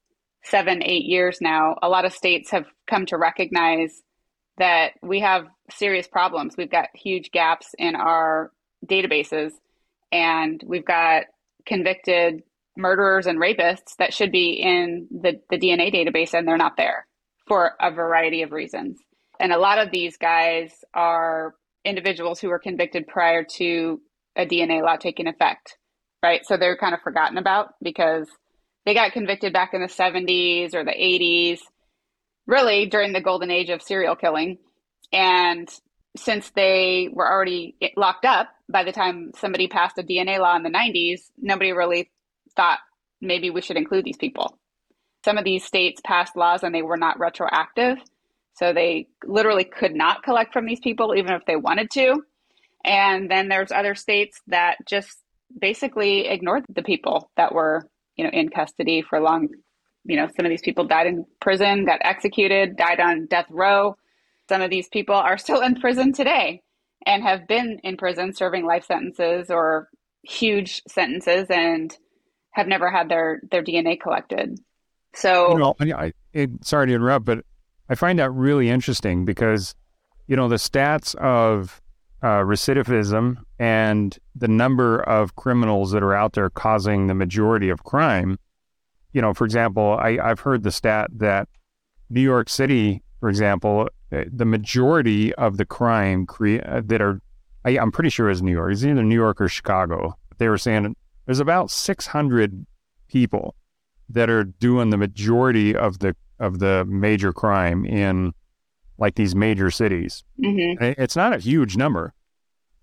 seven, 0.42 0.82
eight 0.82 1.04
years 1.04 1.38
now, 1.40 1.76
a 1.82 1.88
lot 1.88 2.04
of 2.04 2.12
states 2.12 2.50
have 2.50 2.66
come 2.86 3.06
to 3.06 3.18
recognize 3.18 4.02
that 4.58 4.92
we 5.02 5.20
have 5.20 5.46
serious 5.70 6.06
problems. 6.06 6.56
We've 6.56 6.70
got 6.70 6.88
huge 6.94 7.30
gaps 7.30 7.74
in 7.78 7.96
our 7.96 8.52
databases, 8.86 9.52
and 10.12 10.62
we've 10.64 10.84
got 10.84 11.24
convicted 11.66 12.42
murderers 12.76 13.26
and 13.26 13.38
rapists 13.38 13.96
that 13.98 14.14
should 14.14 14.30
be 14.30 14.52
in 14.52 15.08
the, 15.10 15.40
the 15.50 15.58
DNA 15.58 15.92
database, 15.92 16.32
and 16.32 16.46
they're 16.46 16.56
not 16.56 16.76
there 16.76 17.06
for 17.46 17.72
a 17.80 17.90
variety 17.90 18.42
of 18.42 18.52
reasons. 18.52 18.98
And 19.38 19.52
a 19.52 19.58
lot 19.58 19.78
of 19.78 19.90
these 19.90 20.16
guys 20.16 20.84
are 20.94 21.54
individuals 21.84 22.40
who 22.40 22.48
were 22.48 22.58
convicted 22.58 23.06
prior 23.06 23.44
to 23.44 24.00
a 24.36 24.46
DNA 24.46 24.82
law 24.82 24.96
taking 24.96 25.26
effect, 25.26 25.76
right? 26.26 26.44
So 26.44 26.56
they're 26.56 26.76
kind 26.76 26.94
of 26.94 27.00
forgotten 27.02 27.38
about 27.38 27.74
because 27.80 28.28
they 28.84 28.94
got 28.94 29.12
convicted 29.12 29.52
back 29.52 29.74
in 29.74 29.80
the 29.80 29.86
70s 29.86 30.74
or 30.74 30.84
the 30.84 30.90
80s 30.90 31.60
really 32.46 32.86
during 32.86 33.12
the 33.12 33.20
golden 33.20 33.50
age 33.50 33.70
of 33.70 33.82
serial 33.82 34.16
killing. 34.16 34.58
And 35.12 35.68
since 36.16 36.50
they 36.50 37.08
were 37.12 37.30
already 37.30 37.76
locked 37.96 38.24
up 38.24 38.48
by 38.68 38.82
the 38.82 38.92
time 38.92 39.30
somebody 39.36 39.68
passed 39.68 39.98
a 39.98 40.02
DNA 40.02 40.40
law 40.40 40.56
in 40.56 40.64
the 40.64 40.70
90s, 40.70 41.20
nobody 41.38 41.72
really 41.72 42.10
thought 42.56 42.80
maybe 43.20 43.50
we 43.50 43.62
should 43.62 43.76
include 43.76 44.04
these 44.04 44.16
people. 44.16 44.58
Some 45.24 45.38
of 45.38 45.44
these 45.44 45.64
states 45.64 46.00
passed 46.04 46.36
laws 46.36 46.64
and 46.64 46.74
they 46.74 46.82
were 46.82 46.96
not 46.96 47.20
retroactive. 47.20 47.98
So 48.54 48.72
they 48.72 49.08
literally 49.24 49.64
could 49.64 49.94
not 49.94 50.24
collect 50.24 50.52
from 50.52 50.66
these 50.66 50.80
people 50.80 51.14
even 51.16 51.34
if 51.34 51.44
they 51.46 51.56
wanted 51.56 51.90
to. 51.92 52.22
And 52.84 53.30
then 53.30 53.48
there's 53.48 53.70
other 53.70 53.94
states 53.94 54.40
that 54.48 54.78
just 54.86 55.18
basically 55.58 56.26
ignored 56.26 56.64
the 56.68 56.82
people 56.82 57.30
that 57.36 57.54
were, 57.54 57.88
you 58.16 58.24
know, 58.24 58.30
in 58.30 58.48
custody 58.48 59.02
for 59.02 59.20
long 59.20 59.48
you 60.08 60.16
know, 60.16 60.28
some 60.36 60.46
of 60.46 60.50
these 60.50 60.62
people 60.62 60.84
died 60.84 61.06
in 61.06 61.26
prison, 61.40 61.84
got 61.84 62.00
executed, 62.02 62.76
died 62.76 63.00
on 63.00 63.26
death 63.26 63.46
row. 63.50 63.96
Some 64.48 64.62
of 64.62 64.70
these 64.70 64.88
people 64.88 65.14
are 65.14 65.38
still 65.38 65.60
in 65.60 65.80
prison 65.80 66.12
today 66.12 66.62
and 67.04 67.22
have 67.22 67.48
been 67.48 67.80
in 67.82 67.96
prison 67.96 68.32
serving 68.32 68.64
life 68.64 68.84
sentences 68.84 69.50
or 69.50 69.88
huge 70.22 70.82
sentences 70.88 71.46
and 71.50 71.96
have 72.52 72.66
never 72.66 72.90
had 72.90 73.08
their 73.08 73.40
their 73.50 73.62
DNA 73.62 74.00
collected. 74.00 74.58
So, 75.14 75.52
you 75.52 75.58
know, 75.58 75.74
I, 75.80 76.12
I, 76.34 76.48
sorry 76.62 76.88
to 76.88 76.94
interrupt, 76.94 77.24
but 77.24 77.44
I 77.88 77.94
find 77.94 78.18
that 78.18 78.30
really 78.30 78.68
interesting 78.68 79.24
because, 79.24 79.74
you 80.26 80.36
know, 80.36 80.48
the 80.48 80.56
stats 80.56 81.14
of 81.16 81.80
uh, 82.26 82.42
recidivism 82.42 83.36
and 83.58 84.18
the 84.34 84.48
number 84.48 85.00
of 85.02 85.36
criminals 85.36 85.92
that 85.92 86.02
are 86.02 86.14
out 86.14 86.32
there 86.32 86.50
causing 86.50 87.06
the 87.06 87.14
majority 87.14 87.68
of 87.68 87.84
crime 87.84 88.38
you 89.16 89.22
know, 89.22 89.32
for 89.32 89.46
example, 89.46 89.96
I, 89.98 90.18
I've 90.22 90.40
heard 90.40 90.62
the 90.62 90.70
stat 90.70 91.08
that 91.14 91.48
New 92.10 92.20
York 92.20 92.50
City, 92.50 93.02
for 93.18 93.30
example, 93.30 93.88
uh, 94.12 94.24
the 94.30 94.44
majority 94.44 95.34
of 95.36 95.56
the 95.56 95.64
crime 95.64 96.26
cre- 96.26 96.58
uh, 96.66 96.82
that 96.84 97.00
are, 97.00 97.22
I, 97.64 97.78
am 97.78 97.90
pretty 97.90 98.10
sure 98.10 98.28
is 98.28 98.42
New 98.42 98.52
York. 98.52 98.72
It's 98.72 98.84
either 98.84 99.02
New 99.02 99.14
York 99.14 99.40
or 99.40 99.48
Chicago. 99.48 100.18
They 100.36 100.50
were 100.50 100.58
saying 100.58 100.94
there's 101.24 101.40
about 101.40 101.70
600 101.70 102.66
people 103.08 103.54
that 104.10 104.28
are 104.28 104.44
doing 104.44 104.90
the 104.90 104.98
majority 104.98 105.74
of 105.74 106.00
the 106.00 106.14
of 106.38 106.58
the 106.58 106.84
major 106.84 107.32
crime 107.32 107.86
in 107.86 108.34
like 108.98 109.14
these 109.14 109.34
major 109.34 109.70
cities. 109.70 110.24
Mm-hmm. 110.38 111.00
It's 111.00 111.16
not 111.16 111.32
a 111.32 111.38
huge 111.38 111.78
number. 111.78 112.12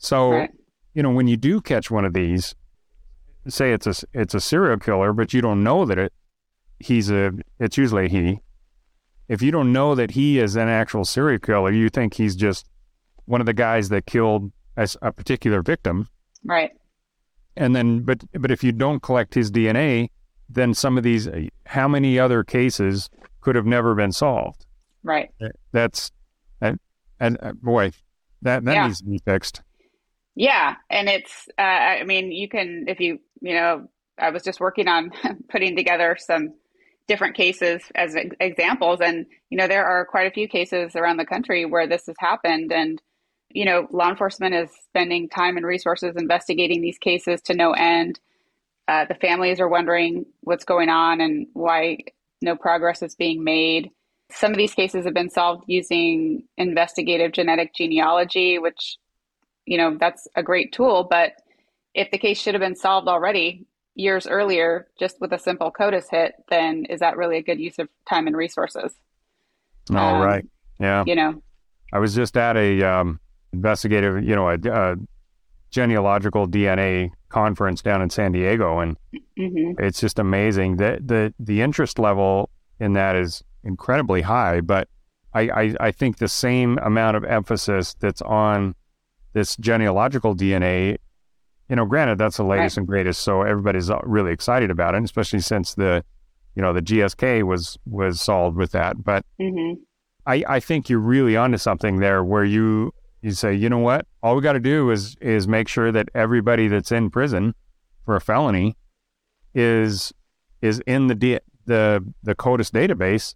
So, 0.04 0.32
right. 0.32 0.52
you 0.94 1.02
know, 1.02 1.12
when 1.12 1.28
you 1.28 1.38
do 1.38 1.62
catch 1.62 1.90
one 1.90 2.06
of 2.06 2.14
these, 2.14 2.56
say 3.48 3.72
it's 3.74 3.88
a 3.88 3.94
it's 4.14 4.34
a 4.34 4.42
serial 4.42 4.78
killer, 4.78 5.14
but 5.14 5.34
you 5.34 5.42
don't 5.42 5.64
know 5.64 5.86
that 5.86 5.98
it 5.98 6.14
he's 6.80 7.10
a, 7.10 7.32
it's 7.60 7.78
usually 7.78 8.06
a 8.06 8.10
he. 8.10 8.42
If 9.28 9.42
you 9.42 9.52
don't 9.52 9.72
know 9.72 9.96
that 9.96 10.12
he 10.12 10.40
is 10.40 10.56
an 10.56 10.68
actual 10.68 11.06
serial 11.06 11.40
killer, 11.40 11.72
you 11.72 11.90
think 11.90 12.14
he's 12.14 12.36
just 12.36 12.68
one 13.26 13.40
of 13.40 13.46
the 13.46 13.54
guys 13.54 13.90
that 13.90 14.06
killed 14.06 14.52
a, 14.76 14.88
a 15.02 15.12
particular 15.12 15.62
victim. 15.62 16.08
Right. 16.44 16.72
And 17.56 17.76
then, 17.76 18.02
but, 18.02 18.24
but 18.34 18.52
if 18.52 18.64
you 18.64 18.72
don't 18.72 19.02
collect 19.02 19.34
his 19.34 19.52
DNA, 19.52 20.10
then 20.50 20.74
some 20.74 20.98
of 20.98 21.04
these, 21.04 21.30
how 21.66 21.88
many 21.88 22.20
other 22.20 22.44
cases 22.44 23.10
could 23.42 23.56
have 23.56 23.66
never 23.66 23.96
been 23.96 24.12
solved? 24.12 24.66
Right. 25.04 25.32
That's, 25.72 26.12
and, 26.60 26.80
and 27.20 27.38
uh, 27.42 27.54
boy, 27.54 27.94
that, 28.42 28.66
that 28.66 28.74
yeah. 28.74 28.88
needs 28.88 29.00
to 29.00 29.06
be 29.06 29.20
fixed. 29.20 29.62
Yeah. 30.36 30.76
And 30.90 31.10
it's, 31.10 31.48
uh, 31.60 31.62
I 31.62 32.04
mean, 32.04 32.32
you 32.32 32.50
can, 32.50 32.86
if 32.88 33.00
you, 33.00 33.20
you 33.42 33.54
know, 33.54 33.88
I 34.18 34.30
was 34.32 34.44
just 34.44 34.60
working 34.60 34.88
on 34.88 35.12
putting 35.50 35.76
together 35.76 36.18
some 36.20 36.54
different 37.08 37.36
cases 37.36 37.82
as 37.96 38.16
examples. 38.40 39.02
And, 39.02 39.26
you 39.50 39.58
know, 39.58 39.68
there 39.68 39.86
are 39.86 40.06
quite 40.06 40.28
a 40.28 40.34
few 40.34 40.48
cases 40.48 40.96
around 40.96 41.18
the 41.18 41.26
country 41.26 41.66
where 41.66 41.88
this 41.88 42.06
has 42.08 42.16
happened. 42.20 42.72
And, 42.72 43.02
you 43.50 43.66
know, 43.66 43.88
law 43.92 44.10
enforcement 44.10 44.56
is 44.56 44.72
spending 44.88 45.30
time 45.30 45.58
and 45.58 45.66
resources 45.66 46.16
investigating 46.18 46.82
these 46.82 46.98
cases 46.98 47.42
to 47.44 47.54
no 47.54 47.74
end. 47.74 48.20
Uh, 48.88 49.06
the 49.06 49.16
families 49.16 49.60
are 49.60 49.68
wondering 49.68 50.26
what's 50.42 50.66
going 50.66 50.90
on 50.90 51.22
and 51.22 51.48
why 51.54 51.98
no 52.42 52.56
progress 52.56 53.02
is 53.02 53.16
being 53.16 53.44
made. 53.44 53.92
Some 54.32 54.52
of 54.52 54.58
these 54.58 54.74
cases 54.74 55.06
have 55.06 55.14
been 55.14 55.30
solved 55.30 55.66
using 55.68 56.44
investigative 56.58 57.34
genetic 57.34 57.74
genealogy, 57.76 58.58
which, 58.60 58.98
you 59.66 59.78
know, 59.78 59.98
that's 60.00 60.28
a 60.36 60.44
great 60.44 60.72
tool. 60.74 61.08
But 61.10 61.34
if 61.94 62.12
the 62.12 62.18
case 62.18 62.40
should 62.40 62.54
have 62.54 62.62
been 62.62 62.76
solved 62.76 63.08
already, 63.08 63.66
years 63.96 64.28
earlier 64.28 64.88
just 65.00 65.20
with 65.22 65.32
a 65.34 65.40
simple 65.40 65.72
CODIS 65.72 66.10
hit, 66.10 66.34
then 66.50 66.86
is 66.86 67.00
that 67.00 67.18
really 67.18 67.38
a 67.38 67.44
good 67.44 67.60
use 67.60 67.80
of 67.80 67.90
time 68.10 68.28
and 68.28 68.36
resources? 68.36 68.94
All 69.92 70.16
um, 70.16 70.22
right, 70.22 70.46
Yeah. 70.80 71.04
You 71.06 71.16
know, 71.16 71.44
I 71.92 72.00
was 72.00 72.16
just 72.16 72.38
at 72.38 72.58
a 72.58 72.82
um, 72.82 73.20
investigative, 73.52 74.24
you 74.24 74.36
know, 74.36 74.50
a, 74.50 74.58
a, 74.66 74.96
genealogical 75.72 76.48
DNA 76.48 77.10
conference 77.30 77.82
down 77.82 78.00
in 78.04 78.08
San 78.08 78.32
Diego, 78.32 78.78
and 78.78 78.96
mm-hmm. 79.38 79.84
it's 79.84 80.00
just 80.00 80.20
amazing 80.20 80.78
that 80.78 81.08
the 81.08 81.34
the 81.40 81.62
interest 81.62 81.98
level 81.98 82.52
in 82.80 82.94
that 82.94 83.16
is 83.16 83.44
incredibly 83.64 84.22
high. 84.22 84.62
But 84.62 84.88
I, 85.34 85.42
I, 85.50 85.76
I 85.80 85.92
think 85.92 86.18
the 86.18 86.28
same 86.28 86.78
amount 86.84 87.18
of 87.18 87.24
emphasis 87.24 87.96
that's 88.00 88.22
on 88.22 88.76
this 89.34 89.56
genealogical 89.58 90.36
DNA, 90.36 90.98
you 91.70 91.76
know, 91.76 91.86
granted 91.86 92.18
that's 92.18 92.38
the 92.38 92.44
latest 92.44 92.78
right. 92.78 92.82
and 92.82 92.88
greatest, 92.88 93.22
so 93.22 93.42
everybody's 93.42 93.90
uh, 93.90 94.00
really 94.04 94.32
excited 94.32 94.72
about 94.72 94.96
it, 94.96 95.04
especially 95.04 95.40
since 95.40 95.74
the, 95.74 96.04
you 96.56 96.62
know, 96.62 96.74
the 96.74 96.82
GSK 96.82 97.44
was 97.44 97.78
was 97.86 98.22
solved 98.22 98.58
with 98.58 98.72
that. 98.72 99.04
But 99.04 99.26
mm-hmm. 99.40 99.82
I, 100.26 100.44
I 100.48 100.60
think 100.60 100.90
you're 100.90 101.00
really 101.00 101.36
onto 101.36 101.58
something 101.58 102.00
there, 102.00 102.24
where 102.24 102.44
you 102.44 102.94
you 103.22 103.32
say, 103.32 103.54
you 103.54 103.70
know 103.70 103.80
what, 103.80 104.06
all 104.22 104.36
we 104.36 104.42
got 104.42 104.54
to 104.54 104.60
do 104.60 104.92
is 104.92 105.16
is 105.22 105.48
make 105.48 105.68
sure 105.68 105.92
that 105.92 106.10
everybody 106.14 106.68
that's 106.68 106.92
in 106.92 107.10
prison 107.10 107.56
for 108.06 108.16
a 108.16 108.22
felony 108.22 108.76
is 109.54 110.14
is 110.62 110.82
in 110.86 111.08
the 111.08 111.16
D, 111.16 111.40
the 111.66 112.04
the 112.22 112.36
CODIS 112.36 112.72
database, 112.72 113.36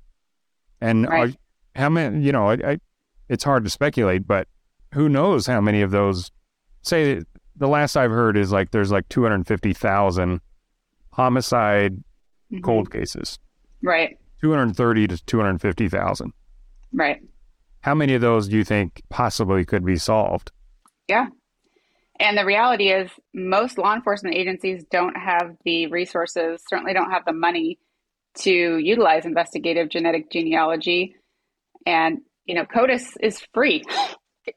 and 0.81 1.07
right. 1.07 1.33
are, 1.33 1.81
how 1.81 1.89
many? 1.89 2.23
You 2.23 2.31
know, 2.31 2.49
I, 2.49 2.53
I, 2.53 2.77
it's 3.29 3.43
hard 3.43 3.63
to 3.63 3.69
speculate, 3.69 4.27
but 4.27 4.47
who 4.97 5.09
knows 5.09 5.45
how 5.45 5.61
many 5.61 5.83
of 5.83 5.91
those? 5.91 6.31
Say 6.81 7.21
the 7.55 7.67
last 7.67 7.95
I've 7.95 8.11
heard 8.11 8.35
is 8.35 8.51
like 8.51 8.71
there's 8.71 8.91
like 8.91 9.07
250,000 9.09 10.41
homicide 11.11 11.93
mm-hmm. 11.93 12.61
cold 12.61 12.91
cases. 12.91 13.37
Right. 13.83 14.17
230 14.41 15.07
to 15.07 15.25
250,000. 15.25 16.33
Right. 16.93 17.21
How 17.81 17.93
many 17.93 18.15
of 18.15 18.21
those 18.21 18.47
do 18.47 18.57
you 18.57 18.63
think 18.63 19.03
possibly 19.09 19.65
could 19.65 19.85
be 19.85 19.97
solved? 19.97 20.51
Yeah. 21.07 21.27
And 22.19 22.35
the 22.35 22.45
reality 22.45 22.89
is, 22.89 23.11
most 23.35 23.77
law 23.77 23.93
enforcement 23.93 24.35
agencies 24.35 24.83
don't 24.89 25.15
have 25.15 25.55
the 25.63 25.85
resources, 25.87 26.63
certainly 26.67 26.93
don't 26.93 27.11
have 27.11 27.25
the 27.25 27.33
money 27.33 27.77
to 28.39 28.77
utilize 28.79 29.25
investigative 29.25 29.89
genetic 29.89 30.31
genealogy. 30.31 31.15
And, 31.85 32.19
you 32.45 32.55
know, 32.55 32.65
CODIS 32.65 33.05
is 33.21 33.45
free. 33.53 33.83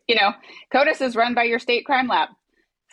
you 0.06 0.14
know, 0.14 0.32
CODIS 0.73 1.00
is 1.00 1.16
run 1.16 1.35
by 1.35 1.44
your 1.44 1.59
state 1.59 1.85
crime 1.85 2.09
lab. 2.09 2.28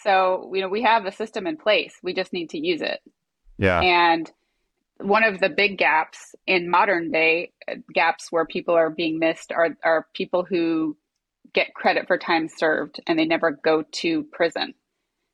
So, 0.04 0.52
you 0.54 0.62
know, 0.62 0.70
we 0.70 0.84
have 0.84 1.06
a 1.06 1.12
system 1.12 1.48
in 1.48 1.58
place. 1.58 1.96
We 2.04 2.14
just 2.14 2.34
need 2.34 2.52
to 2.52 2.60
use 2.60 2.82
it. 2.82 3.00
Yeah. 3.58 3.82
And 3.82 4.32
one 5.00 5.24
of 5.24 5.40
the 5.40 5.50
big 5.50 5.78
gaps 5.78 6.36
in 6.46 6.70
modern 6.70 7.12
day 7.12 7.52
uh, 7.70 7.76
gaps 7.94 8.32
where 8.32 8.46
people 8.46 8.76
are 8.76 8.90
being 8.90 9.20
missed 9.20 9.52
are, 9.52 9.76
are 9.84 10.08
people 10.14 10.44
who 10.44 10.98
get 11.54 11.74
credit 11.74 12.08
for 12.08 12.18
time 12.18 12.48
served 12.48 13.00
and 13.08 13.18
they 13.18 13.26
never 13.26 13.52
go 13.52 13.84
to 13.92 14.24
prison. 14.32 14.74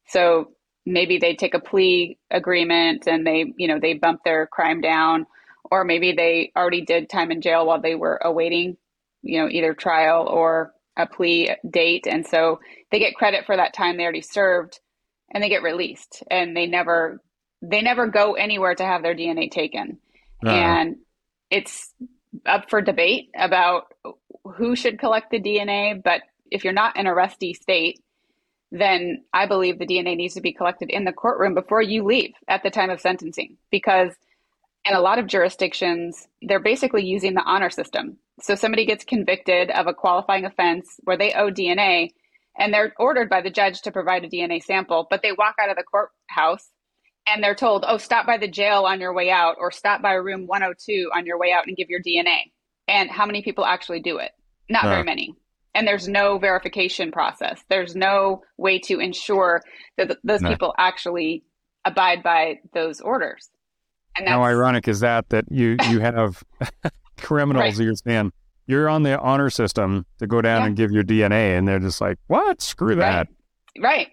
So 0.07 0.51
maybe 0.85 1.17
they 1.17 1.35
take 1.35 1.53
a 1.53 1.59
plea 1.59 2.17
agreement 2.29 3.07
and 3.07 3.25
they, 3.25 3.53
you 3.57 3.67
know, 3.67 3.79
they 3.79 3.93
bump 3.93 4.21
their 4.23 4.47
crime 4.47 4.81
down, 4.81 5.25
or 5.71 5.83
maybe 5.83 6.11
they 6.13 6.51
already 6.55 6.81
did 6.81 7.09
time 7.09 7.31
in 7.31 7.41
jail 7.41 7.65
while 7.65 7.81
they 7.81 7.95
were 7.95 8.19
awaiting, 8.23 8.77
you 9.21 9.41
know, 9.41 9.49
either 9.49 9.73
trial 9.73 10.27
or 10.27 10.73
a 10.97 11.07
plea 11.07 11.55
date. 11.69 12.07
And 12.07 12.25
so 12.25 12.59
they 12.91 12.99
get 12.99 13.15
credit 13.15 13.45
for 13.45 13.55
that 13.55 13.73
time 13.73 13.97
they 13.97 14.03
already 14.03 14.21
served 14.21 14.79
and 15.31 15.43
they 15.43 15.49
get 15.49 15.63
released 15.63 16.23
and 16.29 16.55
they 16.55 16.67
never 16.67 17.21
they 17.61 17.81
never 17.81 18.07
go 18.07 18.33
anywhere 18.33 18.75
to 18.75 18.83
have 18.83 19.03
their 19.03 19.15
DNA 19.15 19.49
taken. 19.49 19.97
Uh-huh. 20.45 20.53
And 20.53 20.97
it's 21.49 21.93
up 22.45 22.69
for 22.69 22.81
debate 22.81 23.29
about 23.37 23.93
who 24.43 24.75
should 24.75 24.99
collect 24.99 25.31
the 25.31 25.39
DNA, 25.39 26.01
but 26.01 26.21
if 26.51 26.63
you're 26.63 26.73
not 26.73 26.97
in 26.97 27.07
a 27.07 27.11
arrestee 27.11 27.55
state, 27.55 28.03
then 28.71 29.23
I 29.33 29.45
believe 29.45 29.79
the 29.79 29.87
DNA 29.87 30.17
needs 30.17 30.33
to 30.33 30.41
be 30.41 30.51
collected 30.51 30.89
in 30.89 31.05
the 31.05 31.13
courtroom 31.13 31.53
before 31.53 31.81
you 31.81 32.03
leave 32.03 32.33
at 32.47 32.63
the 32.63 32.71
time 32.71 32.89
of 32.89 32.99
sentencing. 32.99 33.57
Because 33.71 34.11
in 34.85 34.95
a 34.95 35.01
lot 35.01 35.19
of 35.19 35.27
jurisdictions, 35.27 36.27
they're 36.41 36.59
basically 36.59 37.05
using 37.05 37.33
the 37.33 37.43
honor 37.43 37.69
system. 37.69 38.17
So 38.41 38.55
somebody 38.55 38.85
gets 38.85 39.05
convicted 39.05 39.69
of 39.71 39.87
a 39.87 39.93
qualifying 39.93 40.45
offense 40.45 40.99
where 41.03 41.17
they 41.17 41.33
owe 41.33 41.51
DNA 41.51 42.09
and 42.57 42.73
they're 42.73 42.93
ordered 42.99 43.29
by 43.29 43.41
the 43.41 43.49
judge 43.49 43.81
to 43.81 43.91
provide 43.91 44.23
a 44.23 44.29
DNA 44.29 44.61
sample, 44.61 45.07
but 45.09 45.21
they 45.21 45.31
walk 45.31 45.55
out 45.59 45.69
of 45.69 45.77
the 45.77 45.83
courthouse 45.83 46.69
and 47.27 47.43
they're 47.43 47.55
told, 47.55 47.85
oh, 47.87 47.97
stop 47.97 48.25
by 48.25 48.37
the 48.37 48.47
jail 48.47 48.83
on 48.83 48.99
your 48.99 49.13
way 49.13 49.31
out 49.31 49.55
or 49.59 49.71
stop 49.71 50.01
by 50.01 50.13
room 50.13 50.45
102 50.47 51.09
on 51.15 51.25
your 51.25 51.39
way 51.39 51.51
out 51.51 51.67
and 51.67 51.77
give 51.77 51.89
your 51.89 52.01
DNA. 52.01 52.51
And 52.87 53.09
how 53.09 53.25
many 53.25 53.41
people 53.41 53.65
actually 53.65 54.01
do 54.01 54.17
it? 54.17 54.31
Not 54.69 54.85
very 54.85 55.03
many. 55.03 55.35
And 55.73 55.87
there's 55.87 56.07
no 56.07 56.37
verification 56.37 57.11
process. 57.11 57.63
There's 57.69 57.95
no 57.95 58.43
way 58.57 58.79
to 58.79 58.99
ensure 58.99 59.61
that 59.97 60.07
th- 60.07 60.19
those 60.23 60.41
no. 60.41 60.49
people 60.49 60.73
actually 60.77 61.43
abide 61.85 62.23
by 62.23 62.59
those 62.73 63.01
orders. 63.01 63.49
And 64.17 64.27
how 64.27 64.43
ironic 64.43 64.87
is 64.87 64.99
that 64.99 65.29
that 65.29 65.45
you 65.49 65.77
you 65.89 65.99
have 66.01 66.43
criminals 67.17 67.77
right. 67.77 67.85
you're 67.85 67.95
saying 67.95 68.31
you're 68.67 68.89
on 68.89 69.03
the 69.03 69.19
honor 69.19 69.49
system 69.49 70.05
to 70.19 70.27
go 70.27 70.41
down 70.41 70.61
yeah. 70.61 70.67
and 70.67 70.75
give 70.75 70.91
your 70.91 71.03
DNA, 71.03 71.57
and 71.57 71.67
they're 71.67 71.79
just 71.79 71.99
like, 71.99 72.17
what? 72.27 72.61
Screw 72.61 72.95
that. 72.95 73.27
Right. 73.77 73.83
right. 73.83 74.07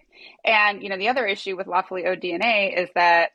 And 0.44 0.82
you 0.82 0.88
know 0.88 0.98
the 0.98 1.08
other 1.08 1.26
issue 1.26 1.56
with 1.56 1.66
lawfully 1.66 2.06
owed 2.06 2.20
DNA 2.20 2.76
is 2.76 2.88
that 2.94 3.30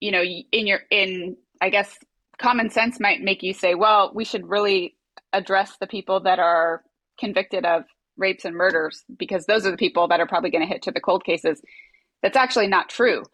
you 0.00 0.12
know 0.12 0.22
in 0.22 0.66
your 0.66 0.80
in 0.90 1.36
I 1.60 1.70
guess 1.70 1.96
common 2.38 2.70
sense 2.70 3.00
might 3.00 3.20
make 3.20 3.42
you 3.42 3.52
say, 3.52 3.74
well, 3.74 4.12
we 4.14 4.24
should 4.24 4.48
really 4.48 4.96
address 5.32 5.76
the 5.80 5.86
people 5.86 6.20
that 6.20 6.38
are 6.38 6.82
convicted 7.18 7.64
of 7.64 7.84
rapes 8.16 8.44
and 8.44 8.56
murders 8.56 9.04
because 9.16 9.46
those 9.46 9.66
are 9.66 9.70
the 9.70 9.76
people 9.76 10.08
that 10.08 10.20
are 10.20 10.26
probably 10.26 10.50
going 10.50 10.66
to 10.66 10.72
hit 10.72 10.82
to 10.82 10.92
the 10.92 11.00
cold 11.00 11.24
cases. 11.24 11.60
That's 12.22 12.36
actually 12.36 12.68
not 12.68 12.88
true. 12.88 13.24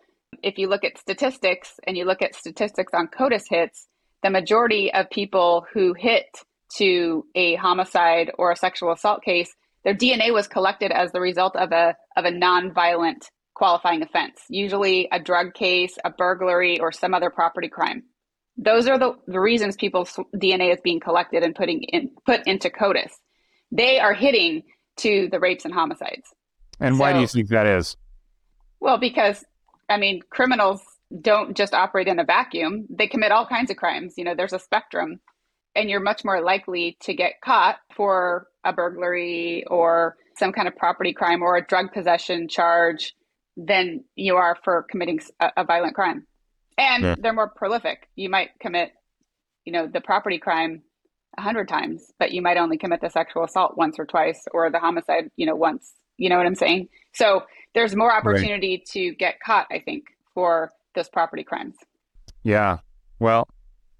If 0.42 0.58
you 0.58 0.68
look 0.68 0.84
at 0.84 0.98
statistics 0.98 1.74
and 1.86 1.96
you 1.96 2.04
look 2.04 2.22
at 2.22 2.34
statistics 2.34 2.92
on 2.94 3.08
CODIS 3.08 3.44
hits, 3.48 3.86
the 4.22 4.30
majority 4.30 4.92
of 4.92 5.10
people 5.10 5.66
who 5.72 5.94
hit 5.94 6.26
to 6.76 7.24
a 7.34 7.54
homicide 7.56 8.30
or 8.38 8.50
a 8.50 8.56
sexual 8.56 8.92
assault 8.92 9.22
case, 9.22 9.54
their 9.84 9.94
DNA 9.94 10.32
was 10.32 10.48
collected 10.48 10.90
as 10.90 11.12
the 11.12 11.20
result 11.20 11.56
of 11.56 11.72
a 11.72 11.94
of 12.16 12.24
a 12.24 12.30
non-violent 12.30 13.30
qualifying 13.54 14.02
offense, 14.02 14.40
usually 14.48 15.08
a 15.12 15.20
drug 15.20 15.54
case, 15.54 15.96
a 16.04 16.10
burglary, 16.10 16.80
or 16.80 16.90
some 16.90 17.14
other 17.14 17.30
property 17.30 17.68
crime. 17.68 18.02
Those 18.56 18.88
are 18.88 18.98
the, 18.98 19.14
the 19.26 19.40
reasons 19.40 19.76
people's 19.76 20.18
DNA 20.34 20.72
is 20.72 20.80
being 20.82 21.00
collected 21.00 21.42
and 21.42 21.54
putting 21.54 21.82
in 21.82 22.10
put 22.24 22.46
into 22.46 22.70
CODIS. 22.70 23.12
They 23.70 23.98
are 23.98 24.14
hitting 24.14 24.62
to 24.98 25.28
the 25.30 25.40
rapes 25.40 25.64
and 25.64 25.74
homicides. 25.74 26.28
And 26.80 26.98
why 26.98 27.12
do 27.12 27.20
you 27.20 27.26
think 27.26 27.48
that 27.48 27.66
is? 27.66 27.96
Well, 28.80 28.98
because 28.98 29.44
I 29.88 29.96
mean, 29.98 30.20
criminals 30.30 30.82
don't 31.20 31.56
just 31.56 31.74
operate 31.74 32.08
in 32.08 32.18
a 32.18 32.24
vacuum. 32.24 32.86
They 32.90 33.06
commit 33.06 33.32
all 33.32 33.46
kinds 33.46 33.70
of 33.70 33.76
crimes. 33.76 34.14
You 34.16 34.24
know, 34.24 34.34
there's 34.34 34.52
a 34.52 34.58
spectrum 34.58 35.20
and 35.74 35.90
you're 35.90 36.00
much 36.00 36.24
more 36.24 36.40
likely 36.40 36.96
to 37.02 37.14
get 37.14 37.40
caught 37.44 37.76
for 37.94 38.48
a 38.64 38.72
burglary 38.72 39.64
or 39.66 40.16
some 40.36 40.52
kind 40.52 40.68
of 40.68 40.76
property 40.76 41.12
crime 41.12 41.42
or 41.42 41.56
a 41.56 41.66
drug 41.66 41.92
possession 41.92 42.48
charge 42.48 43.14
than 43.56 44.04
you 44.16 44.36
are 44.36 44.56
for 44.64 44.84
committing 44.90 45.20
a, 45.40 45.50
a 45.58 45.64
violent 45.64 45.94
crime. 45.94 46.26
And 46.76 47.04
yeah. 47.04 47.14
they're 47.18 47.32
more 47.32 47.50
prolific. 47.50 48.08
You 48.16 48.28
might 48.28 48.50
commit, 48.60 48.92
you 49.64 49.72
know, 49.72 49.86
the 49.86 50.00
property 50.00 50.38
crime 50.38 50.82
a 51.38 51.42
hundred 51.42 51.68
times, 51.68 52.12
but 52.18 52.32
you 52.32 52.42
might 52.42 52.56
only 52.56 52.78
commit 52.78 53.00
the 53.00 53.10
sexual 53.10 53.44
assault 53.44 53.76
once 53.76 53.96
or 53.98 54.06
twice 54.06 54.44
or 54.52 54.70
the 54.70 54.80
homicide, 54.80 55.30
you 55.36 55.46
know, 55.46 55.56
once. 55.56 55.92
You 56.16 56.28
know 56.28 56.36
what 56.36 56.46
I'm 56.46 56.54
saying? 56.54 56.88
So 57.12 57.42
there's 57.74 57.94
more 57.94 58.14
opportunity 58.14 58.76
right. 58.76 58.86
to 58.86 59.14
get 59.14 59.40
caught, 59.40 59.66
I 59.70 59.80
think, 59.80 60.04
for 60.32 60.70
those 60.94 61.08
property 61.08 61.44
crimes. 61.44 61.74
Yeah. 62.42 62.78
Well, 63.18 63.48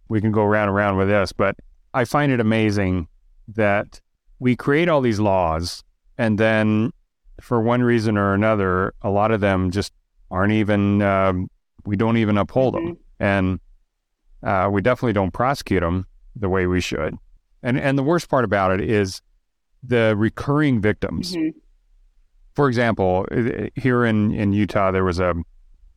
we 0.09 0.21
can 0.21 0.33
go 0.33 0.45
round 0.45 0.69
and 0.69 0.77
round 0.77 0.97
with 0.99 1.09
this, 1.09 1.33
but 1.33 1.57
I 1.93 2.05
find 2.05 2.33
it 2.33 2.41
amazing 2.41 3.09
that 3.49 4.01
we 4.39 4.57
create 4.57 4.89
all 4.89 5.01
these 5.01 5.21
laws 5.21 5.83
and 6.19 6.39
then 6.39 6.93
for 7.41 7.61
one 7.61 7.83
reason 7.83 8.17
or 8.17 8.35
another, 8.35 8.95
a 9.03 9.11
lot 9.11 9.31
of 9.31 9.41
them 9.41 9.71
just 9.71 9.93
aren't 10.31 10.53
even, 10.53 11.03
um, 11.03 11.49
we 11.85 11.97
don't 11.97 12.17
even 12.17 12.39
uphold 12.39 12.75
mm-hmm. 12.75 12.87
them. 12.87 12.99
And 13.21 13.61
uh, 14.43 14.69
we 14.71 14.83
definitely 14.83 15.15
don't 15.15 15.33
prosecute 15.33 15.81
them 15.81 16.07
the 16.37 16.49
way 16.49 16.67
we 16.67 16.81
should. 16.81 17.17
And, 17.63 17.79
and 17.79 17.99
the 17.99 18.03
worst 18.03 18.29
part 18.29 18.45
about 18.45 18.73
it 18.73 18.89
is 18.89 19.21
the 19.83 20.15
recurring 20.17 20.81
victims. 20.81 21.35
Mm-hmm. 21.35 21.59
For 22.55 22.69
example, 22.69 23.27
here 23.75 24.05
in, 24.05 24.33
in 24.33 24.53
Utah, 24.53 24.91
there 24.91 25.05
was 25.05 25.19
a, 25.19 25.35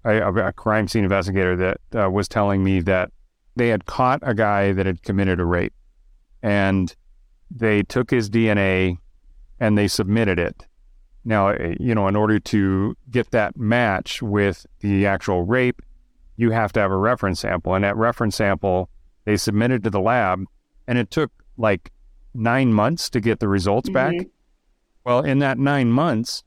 a, 0.04 0.34
a 0.34 0.54
crime 0.54 0.88
scene 0.88 1.04
investigator 1.04 1.56
that 1.56 2.04
uh, 2.06 2.10
was 2.10 2.28
telling 2.28 2.64
me 2.64 2.80
that 2.82 3.12
they 3.56 3.68
had 3.70 3.86
caught 3.86 4.20
a 4.24 4.34
guy 4.34 4.72
that 4.72 4.86
had 4.86 5.04
committed 5.04 5.40
a 5.40 5.46
rape 5.46 5.74
and 6.42 6.96
they 7.50 7.84
took 7.84 8.10
his 8.10 8.30
DNA 8.30 8.98
and 9.60 9.78
they 9.78 9.88
submitted 9.88 10.40
it. 10.40 10.66
Now, 11.26 11.50
eh, 11.50 11.76
you 11.80 11.94
know, 11.94 12.08
in 12.08 12.16
order 12.16 12.40
to 12.40 12.96
get 13.10 13.32
that 13.32 13.58
match 13.58 14.22
with 14.22 14.66
the 14.80 15.06
actual 15.06 15.44
rape, 15.44 15.82
you 16.38 16.52
have 16.52 16.72
to 16.74 16.80
have 16.80 16.92
a 16.92 16.98
reference 16.98 17.42
sample. 17.42 17.74
And 17.74 17.84
that 17.84 17.98
reference 17.98 18.36
sample 18.36 18.90
they 19.26 19.36
submitted 19.36 19.84
to 19.84 19.90
the 19.90 20.00
lab, 20.00 20.46
and 20.88 20.98
it 20.98 21.12
took 21.12 21.32
like 21.58 21.92
nine 22.34 22.72
months 22.72 23.10
to 23.10 23.20
get 23.20 23.42
the 23.42 23.50
results 23.50 23.90
mm-hmm. 23.90 24.18
back. 24.18 24.28
Well, 25.04 25.20
in 25.20 25.40
that 25.40 25.58
nine 25.58 25.92
months, 25.92 26.44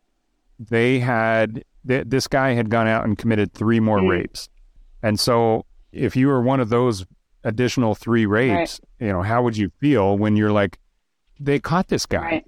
they 0.69 0.99
had 0.99 1.64
th- 1.88 2.05
this 2.07 2.29
guy 2.29 2.52
had 2.52 2.69
gone 2.71 2.87
out 2.87 3.05
and 3.05 3.17
committed 3.17 3.52
three 3.52 3.81
more 3.81 3.99
mm-hmm. 3.99 4.09
rapes. 4.09 4.49
And 5.02 5.19
so, 5.19 5.64
if 5.93 6.14
you 6.14 6.29
were 6.29 6.43
one 6.43 6.61
of 6.61 6.69
those 6.69 7.07
additional 7.43 7.95
three 7.95 8.26
rapes, 8.26 8.81
right. 9.00 9.07
you 9.07 9.12
know, 9.12 9.23
how 9.23 9.43
would 9.43 9.57
you 9.57 9.71
feel 9.81 10.19
when 10.19 10.37
you're 10.37 10.52
like, 10.52 10.79
they 11.38 11.59
caught 11.59 11.88
this 11.88 12.05
guy. 12.05 12.45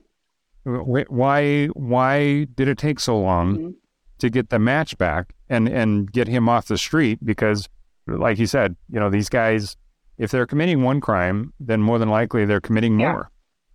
Right. 0.64 1.10
Why 1.10 1.66
why 1.68 2.44
did 2.54 2.68
it 2.68 2.78
take 2.78 3.00
so 3.00 3.18
long 3.18 3.56
mm-hmm. 3.56 3.70
to 4.18 4.30
get 4.30 4.50
the 4.50 4.60
match 4.60 4.96
back 4.98 5.34
and 5.48 5.68
and 5.68 6.12
get 6.12 6.28
him 6.28 6.48
off 6.48 6.68
the 6.68 6.78
street? 6.78 7.18
Because, 7.24 7.68
like 8.06 8.38
you 8.38 8.46
said, 8.46 8.76
you 8.88 9.00
know 9.00 9.10
these 9.10 9.28
guys, 9.28 9.76
if 10.18 10.30
they're 10.30 10.46
committing 10.46 10.82
one 10.82 11.00
crime, 11.00 11.52
then 11.58 11.80
more 11.80 11.98
than 11.98 12.10
likely 12.10 12.44
they're 12.44 12.60
committing 12.60 12.96
more, 12.96 13.30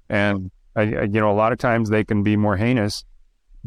yeah. 0.10 0.32
and 0.32 0.52
I, 0.78 0.82
I, 0.82 1.04
you 1.04 1.20
know 1.20 1.30
a 1.30 1.34
lot 1.34 1.52
of 1.52 1.58
times 1.58 1.90
they 1.90 2.06
can 2.06 2.24
be 2.24 2.38
more 2.38 2.56
heinous 2.56 3.04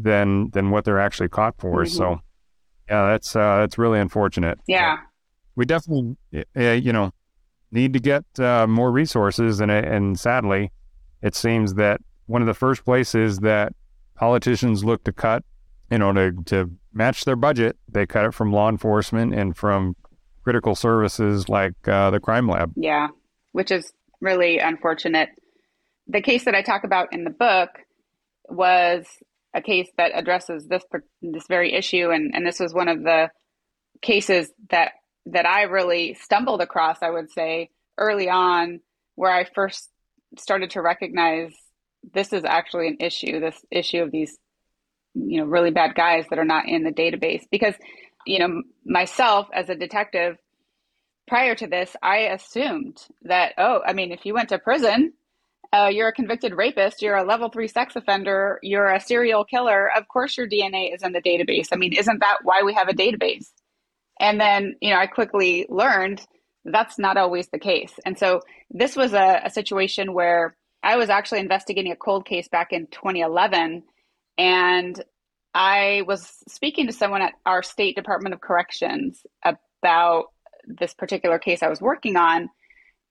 than 0.03 0.49
than 0.51 0.69
what 0.71 0.85
they're 0.85 0.99
actually 0.99 1.29
caught 1.29 1.55
for. 1.57 1.83
Mm-hmm. 1.83 1.95
So, 1.95 2.21
yeah, 2.89 3.11
that's 3.11 3.35
uh, 3.35 3.59
that's 3.59 3.77
really 3.77 3.99
unfortunate. 3.99 4.59
Yeah, 4.67 4.97
we 5.55 5.65
definitely, 5.65 6.15
uh, 6.55 6.61
you 6.61 6.93
know, 6.93 7.11
need 7.71 7.93
to 7.93 7.99
get 7.99 8.23
uh, 8.39 8.67
more 8.67 8.91
resources, 8.91 9.59
and 9.59 9.71
and 9.71 10.19
sadly, 10.19 10.71
it 11.21 11.35
seems 11.35 11.75
that 11.75 12.01
one 12.25 12.41
of 12.41 12.47
the 12.47 12.53
first 12.53 12.85
places 12.85 13.39
that 13.39 13.73
politicians 14.15 14.83
look 14.83 15.03
to 15.03 15.11
cut 15.11 15.43
in 15.89 16.01
order 16.01 16.31
to 16.45 16.71
match 16.93 17.25
their 17.25 17.35
budget, 17.35 17.77
they 17.91 18.05
cut 18.05 18.25
it 18.25 18.33
from 18.33 18.53
law 18.53 18.69
enforcement 18.69 19.33
and 19.33 19.57
from 19.57 19.95
critical 20.43 20.75
services 20.75 21.49
like 21.49 21.73
uh, 21.87 22.09
the 22.09 22.19
crime 22.19 22.47
lab. 22.47 22.71
Yeah, 22.75 23.09
which 23.51 23.71
is 23.71 23.91
really 24.21 24.59
unfortunate. 24.59 25.29
The 26.07 26.21
case 26.21 26.45
that 26.45 26.55
I 26.55 26.61
talk 26.61 26.83
about 26.83 27.13
in 27.13 27.23
the 27.23 27.29
book 27.29 27.69
was 28.49 29.05
a 29.53 29.61
case 29.61 29.89
that 29.97 30.11
addresses 30.13 30.67
this 30.67 30.83
this 31.21 31.45
very 31.47 31.73
issue, 31.73 32.09
and 32.09 32.33
and 32.33 32.45
this 32.45 32.59
was 32.59 32.73
one 32.73 32.87
of 32.87 33.03
the 33.03 33.29
cases 34.01 34.51
that 34.69 34.93
that 35.27 35.45
I 35.45 35.63
really 35.63 36.15
stumbled 36.15 36.61
across. 36.61 36.97
I 37.01 37.09
would 37.09 37.31
say 37.31 37.69
early 37.97 38.29
on, 38.29 38.79
where 39.15 39.33
I 39.33 39.43
first 39.43 39.89
started 40.37 40.71
to 40.71 40.81
recognize 40.81 41.53
this 42.13 42.33
is 42.33 42.43
actually 42.45 42.87
an 42.87 42.97
issue. 42.99 43.39
This 43.39 43.63
issue 43.71 44.01
of 44.01 44.11
these 44.11 44.37
you 45.13 45.39
know 45.39 45.45
really 45.45 45.71
bad 45.71 45.95
guys 45.95 46.25
that 46.29 46.39
are 46.39 46.45
not 46.45 46.67
in 46.67 46.83
the 46.83 46.91
database 46.91 47.43
because 47.51 47.75
you 48.25 48.39
know 48.39 48.61
myself 48.85 49.47
as 49.53 49.69
a 49.69 49.75
detective 49.75 50.37
prior 51.27 51.55
to 51.55 51.67
this 51.67 51.95
i 52.01 52.19
assumed 52.19 52.97
that 53.23 53.53
oh 53.57 53.81
i 53.85 53.93
mean 53.93 54.11
if 54.11 54.25
you 54.25 54.33
went 54.33 54.49
to 54.49 54.59
prison 54.59 55.13
uh, 55.73 55.89
you're 55.91 56.09
a 56.09 56.13
convicted 56.13 56.53
rapist, 56.53 57.01
you're 57.01 57.15
a 57.15 57.23
level 57.23 57.49
three 57.49 57.67
sex 57.67 57.95
offender, 57.95 58.59
you're 58.61 58.87
a 58.87 58.99
serial 58.99 59.45
killer, 59.45 59.89
of 59.95 60.07
course 60.07 60.37
your 60.37 60.47
DNA 60.47 60.93
is 60.93 61.03
in 61.03 61.13
the 61.13 61.21
database. 61.21 61.67
I 61.71 61.77
mean, 61.77 61.93
isn't 61.93 62.19
that 62.19 62.39
why 62.43 62.61
we 62.63 62.73
have 62.73 62.89
a 62.89 62.93
database? 62.93 63.47
And 64.19 64.39
then, 64.39 64.75
you 64.81 64.91
know, 64.91 64.99
I 64.99 65.07
quickly 65.07 65.65
learned 65.69 66.21
that's 66.65 66.99
not 66.99 67.17
always 67.17 67.47
the 67.47 67.59
case. 67.59 67.93
And 68.05 68.17
so 68.19 68.41
this 68.69 68.95
was 68.95 69.13
a, 69.13 69.41
a 69.45 69.49
situation 69.49 70.13
where 70.13 70.55
I 70.83 70.97
was 70.97 71.09
actually 71.09 71.39
investigating 71.39 71.91
a 71.91 71.95
cold 71.95 72.25
case 72.25 72.47
back 72.47 72.71
in 72.71 72.87
2011. 72.87 73.83
And 74.37 75.03
I 75.53 76.03
was 76.05 76.37
speaking 76.47 76.87
to 76.87 76.93
someone 76.93 77.21
at 77.21 77.33
our 77.45 77.63
state 77.63 77.95
Department 77.95 78.33
of 78.33 78.41
Corrections 78.41 79.25
about 79.43 80.25
this 80.65 80.93
particular 80.93 81.39
case 81.39 81.63
I 81.63 81.69
was 81.69 81.81
working 81.81 82.15
on. 82.15 82.49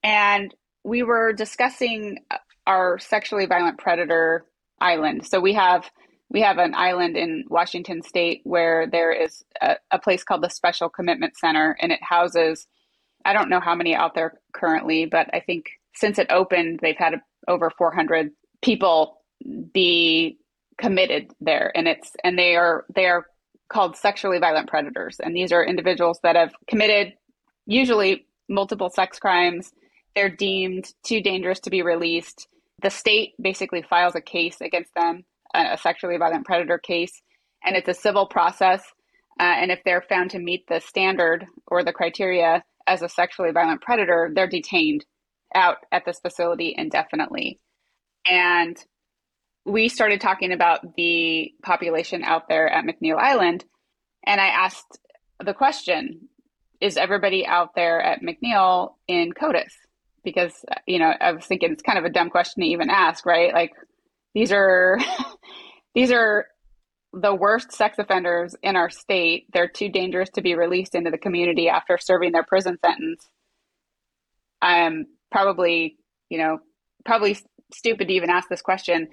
And 0.02 0.55
we 0.85 1.02
were 1.02 1.33
discussing 1.33 2.19
our 2.67 2.99
sexually 2.99 3.47
violent 3.47 3.79
predator 3.79 4.45
island. 4.81 5.26
So 5.26 5.40
we 5.40 5.55
have 5.55 5.90
we 6.31 6.43
have 6.43 6.59
an 6.59 6.75
island 6.75 7.17
in 7.17 7.45
Washington 7.49 8.02
State 8.02 8.43
where 8.45 8.87
there 8.87 9.12
is 9.12 9.43
a, 9.61 9.76
a, 9.90 9.99
place 9.99 10.23
called 10.23 10.43
the 10.43 10.49
Special 10.49 10.88
Commitment 10.88 11.37
Center, 11.37 11.76
and 11.81 11.90
it 11.90 11.99
houses 12.02 12.69
I 13.25 13.33
don't 13.33 13.50
know 13.50 13.61
how 13.61 13.75
many 13.75 13.95
out 13.95 14.14
there 14.14 14.40
currently, 14.52 15.07
but 15.07 15.29
I 15.35 15.40
think 15.40 15.67
since 15.95 16.19
it 16.19 16.29
opened, 16.31 16.81
they've 16.81 16.97
had 16.97 17.21
over 17.49 17.71
400 17.71 18.31
people 18.62 19.21
be 19.73 20.38
committed 20.79 21.33
there, 21.40 21.73
and 21.75 21.87
it's 21.88 22.12
and 22.25 22.38
they 22.38 22.57
are 22.57 22.85
they 22.95 23.07
are 23.07 23.26
called 23.69 23.97
sexually 23.97 24.38
violent 24.38 24.68
predators, 24.68 25.20
and 25.20 25.35
these 25.35 25.53
are 25.53 25.64
individuals 25.64 26.18
that 26.23 26.37
have 26.37 26.53
committed 26.66 27.14
usually 27.66 28.27
multiple 28.49 28.90
sex 28.90 29.18
crimes. 29.18 29.73
They're 30.14 30.35
deemed 30.35 30.92
too 31.05 31.20
dangerous 31.20 31.61
to 31.61 31.70
be 31.70 31.83
released 31.83 32.49
the 32.83 32.90
state 32.90 33.35
basically 33.40 33.83
files 33.83 34.14
a 34.14 34.20
case 34.20 34.61
against 34.61 34.94
them, 34.94 35.25
a 35.55 35.77
sexually 35.77 36.16
violent 36.16 36.46
predator 36.46 36.79
case, 36.79 37.20
and 37.64 37.77
it's 37.77 37.88
a 37.88 37.94
civil 37.94 38.27
process. 38.27 38.83
Uh, 39.38 39.44
and 39.44 39.70
if 39.70 39.81
they're 39.85 40.03
found 40.03 40.31
to 40.31 40.38
meet 40.38 40.66
the 40.68 40.81
standard 40.81 41.46
or 41.66 41.83
the 41.83 41.92
criteria 41.92 42.62
as 42.87 43.03
a 43.03 43.09
sexually 43.09 43.53
violent 43.53 43.81
predator, 43.81 44.31
they're 44.35 44.46
detained 44.46 45.05
out 45.55 45.79
at 45.92 46.05
this 46.05 46.20
facility 46.20 46.75
indefinitely. 46.77 47.59
And 48.29 48.77
we 49.64 49.88
started 49.88 50.20
talking 50.20 50.53
about 50.53 50.96
the 50.96 51.53
population 51.62 52.23
out 52.23 52.49
there 52.49 52.68
at 52.68 52.85
McNeil 52.85 53.18
Island. 53.18 53.64
And 54.25 54.40
I 54.40 54.49
asked 54.49 54.99
the 55.44 55.55
question 55.55 56.29
Is 56.81 56.96
everybody 56.96 57.46
out 57.46 57.75
there 57.75 58.01
at 58.01 58.20
McNeil 58.23 58.94
in 59.09 59.33
CODIS? 59.33 59.73
Because 60.24 60.64
uh, 60.70 60.76
you 60.87 60.98
know 60.98 61.12
I 61.20 61.33
was 61.33 61.44
thinking 61.46 61.72
it's 61.72 61.83
kind 61.83 61.98
of 61.98 62.04
a 62.04 62.11
dumb 62.11 62.30
question 62.30 62.62
to 62.62 62.68
even 62.68 62.90
ask, 62.90 63.26
right? 63.26 63.52
Like 63.52 63.72
these 64.35 64.52
are 64.52 64.98
these 65.94 66.12
are 66.12 66.46
the 67.12 67.35
worst 67.35 67.72
sex 67.72 67.98
offenders 67.98 68.54
in 68.62 68.76
our 68.76 68.90
state. 68.90 69.46
They're 69.52 69.68
too 69.68 69.88
dangerous 69.88 70.30
to 70.30 70.42
be 70.42 70.54
released 70.54 70.94
into 70.94 71.11
the 71.11 71.18
community 71.18 71.68
after 71.68 71.98
serving 71.98 72.33
their 72.33 72.44
prison 72.44 72.78
sentence. 72.85 73.28
I'm 74.62 75.06
probably, 75.33 75.96
you 76.28 76.38
know, 76.38 76.59
probably 77.04 77.37
stupid 77.72 78.09
to 78.09 78.14
even 78.14 78.30
ask 78.30 78.48
this 78.48 78.62
question. 78.62 79.09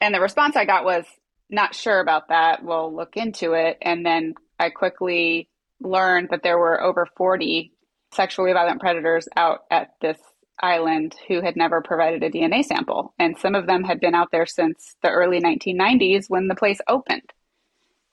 And 0.00 0.14
the 0.14 0.20
response 0.20 0.56
I 0.56 0.64
got 0.64 0.84
was 0.84 1.04
not 1.50 1.74
sure 1.74 2.00
about 2.00 2.28
that. 2.28 2.62
We'll 2.62 2.94
look 2.94 3.16
into 3.16 3.52
it. 3.52 3.78
And 3.82 4.04
then 4.06 4.34
I 4.58 4.70
quickly 4.70 5.48
learned 5.80 6.28
that 6.30 6.42
there 6.42 6.58
were 6.58 6.82
over 6.82 7.06
40 7.16 7.72
sexually 8.12 8.52
violent 8.52 8.80
predators 8.80 9.28
out 9.36 9.60
at 9.70 9.90
this 10.00 10.18
island 10.60 11.14
who 11.28 11.40
had 11.40 11.56
never 11.56 11.80
provided 11.80 12.22
a 12.22 12.30
DNA 12.30 12.64
sample. 12.64 13.14
And 13.18 13.38
some 13.38 13.54
of 13.54 13.66
them 13.66 13.84
had 13.84 14.00
been 14.00 14.14
out 14.14 14.30
there 14.32 14.46
since 14.46 14.96
the 15.02 15.10
early 15.10 15.40
1990s 15.40 16.28
when 16.28 16.48
the 16.48 16.54
place 16.54 16.80
opened. 16.88 17.30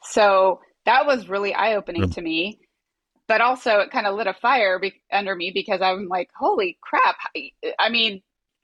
So 0.03 0.60
that 0.86 1.05
was 1.05 1.29
really 1.29 1.53
eye 1.53 1.75
opening 1.75 2.03
mm. 2.03 2.13
to 2.13 2.21
me. 2.21 2.60
But 3.27 3.41
also, 3.41 3.79
it 3.79 3.89
kind 3.89 4.05
of 4.05 4.15
lit 4.15 4.27
a 4.27 4.36
fire 4.36 4.77
be- 4.77 5.01
under 5.12 5.36
me 5.36 5.51
because 5.51 5.81
I'm 5.81 6.08
like, 6.08 6.29
holy 6.38 6.77
crap. 6.81 7.15
I 7.79 7.89
mean, 7.89 8.21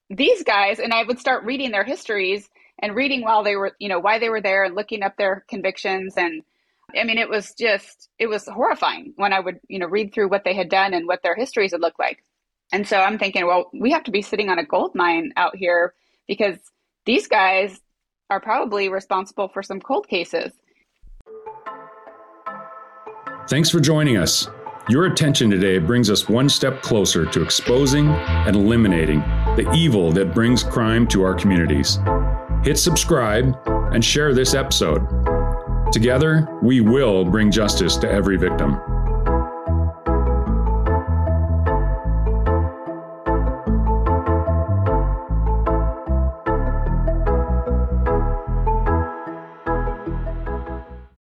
these 0.10 0.44
guys, 0.44 0.80
and 0.80 0.94
I 0.94 1.04
would 1.04 1.20
start 1.20 1.46
reading 1.46 1.72
their 1.72 1.84
histories 1.84 2.48
and 2.78 2.96
reading 2.96 3.24
while 3.24 3.44
they 3.44 3.56
were, 3.56 3.76
you 3.80 3.89
know, 3.89 4.00
why 4.00 4.20
they 4.20 4.30
were 4.30 4.41
there 4.41 4.63
and 4.63 4.76
looking 4.76 5.02
up 5.02 5.17
their 5.17 5.46
convictions. 5.50 6.13
And 6.15 6.44
I 7.00 7.04
mean, 7.04 7.18
it 7.18 7.30
was 7.30 7.54
just, 7.54 8.10
it 8.20 8.28
was 8.28 8.48
horrifying 8.48 9.14
when 9.16 9.34
I 9.34 9.40
would, 9.40 9.60
you 9.68 9.80
know, 9.80 9.88
read 9.88 10.14
through 10.14 10.30
what 10.30 10.44
they 10.44 10.54
had 10.54 10.70
done 10.70 10.94
and 10.94 11.08
what 11.08 11.24
their 11.24 11.36
histories 11.36 11.72
had 11.72 11.82
looked 11.82 12.00
like. 12.00 12.24
And 12.72 12.88
so 12.88 13.00
I'm 13.00 13.18
thinking, 13.18 13.46
well, 13.46 13.70
we 13.74 13.92
have 13.92 14.04
to 14.06 14.12
be 14.12 14.22
sitting 14.22 14.50
on 14.50 14.60
a 14.60 14.66
gold 14.66 14.96
mine 14.96 15.34
out 15.36 15.56
here 15.56 15.94
because 16.28 16.58
these 17.06 17.28
guys 17.28 17.80
are 18.30 18.40
probably 18.40 18.90
responsible 18.90 19.50
for 19.50 19.62
some 19.62 19.82
cold 19.82 20.08
cases. 20.08 20.52
Thanks 23.50 23.70
for 23.70 23.82
joining 23.82 24.18
us. 24.18 24.48
Your 24.90 25.06
attention 25.06 25.50
today 25.50 25.78
brings 25.78 26.10
us 26.10 26.28
one 26.28 26.50
step 26.50 26.82
closer 26.82 27.26
to 27.26 27.44
exposing 27.44 28.08
and 28.08 28.56
eliminating 28.56 29.20
the 29.56 29.70
evil 29.76 30.12
that 30.14 30.34
brings 30.34 30.64
crime 30.64 31.06
to 31.08 31.24
our 31.24 31.36
communities. 31.36 32.00
Hit 32.64 32.78
subscribe 32.78 33.56
and 33.94 34.04
share 34.04 34.34
this 34.34 34.54
episode. 34.54 35.02
Together, 35.92 36.48
we 36.62 36.80
will 36.80 37.26
bring 37.26 37.52
justice 37.52 37.98
to 37.98 38.10
every 38.10 38.38
victim. 38.38 39.01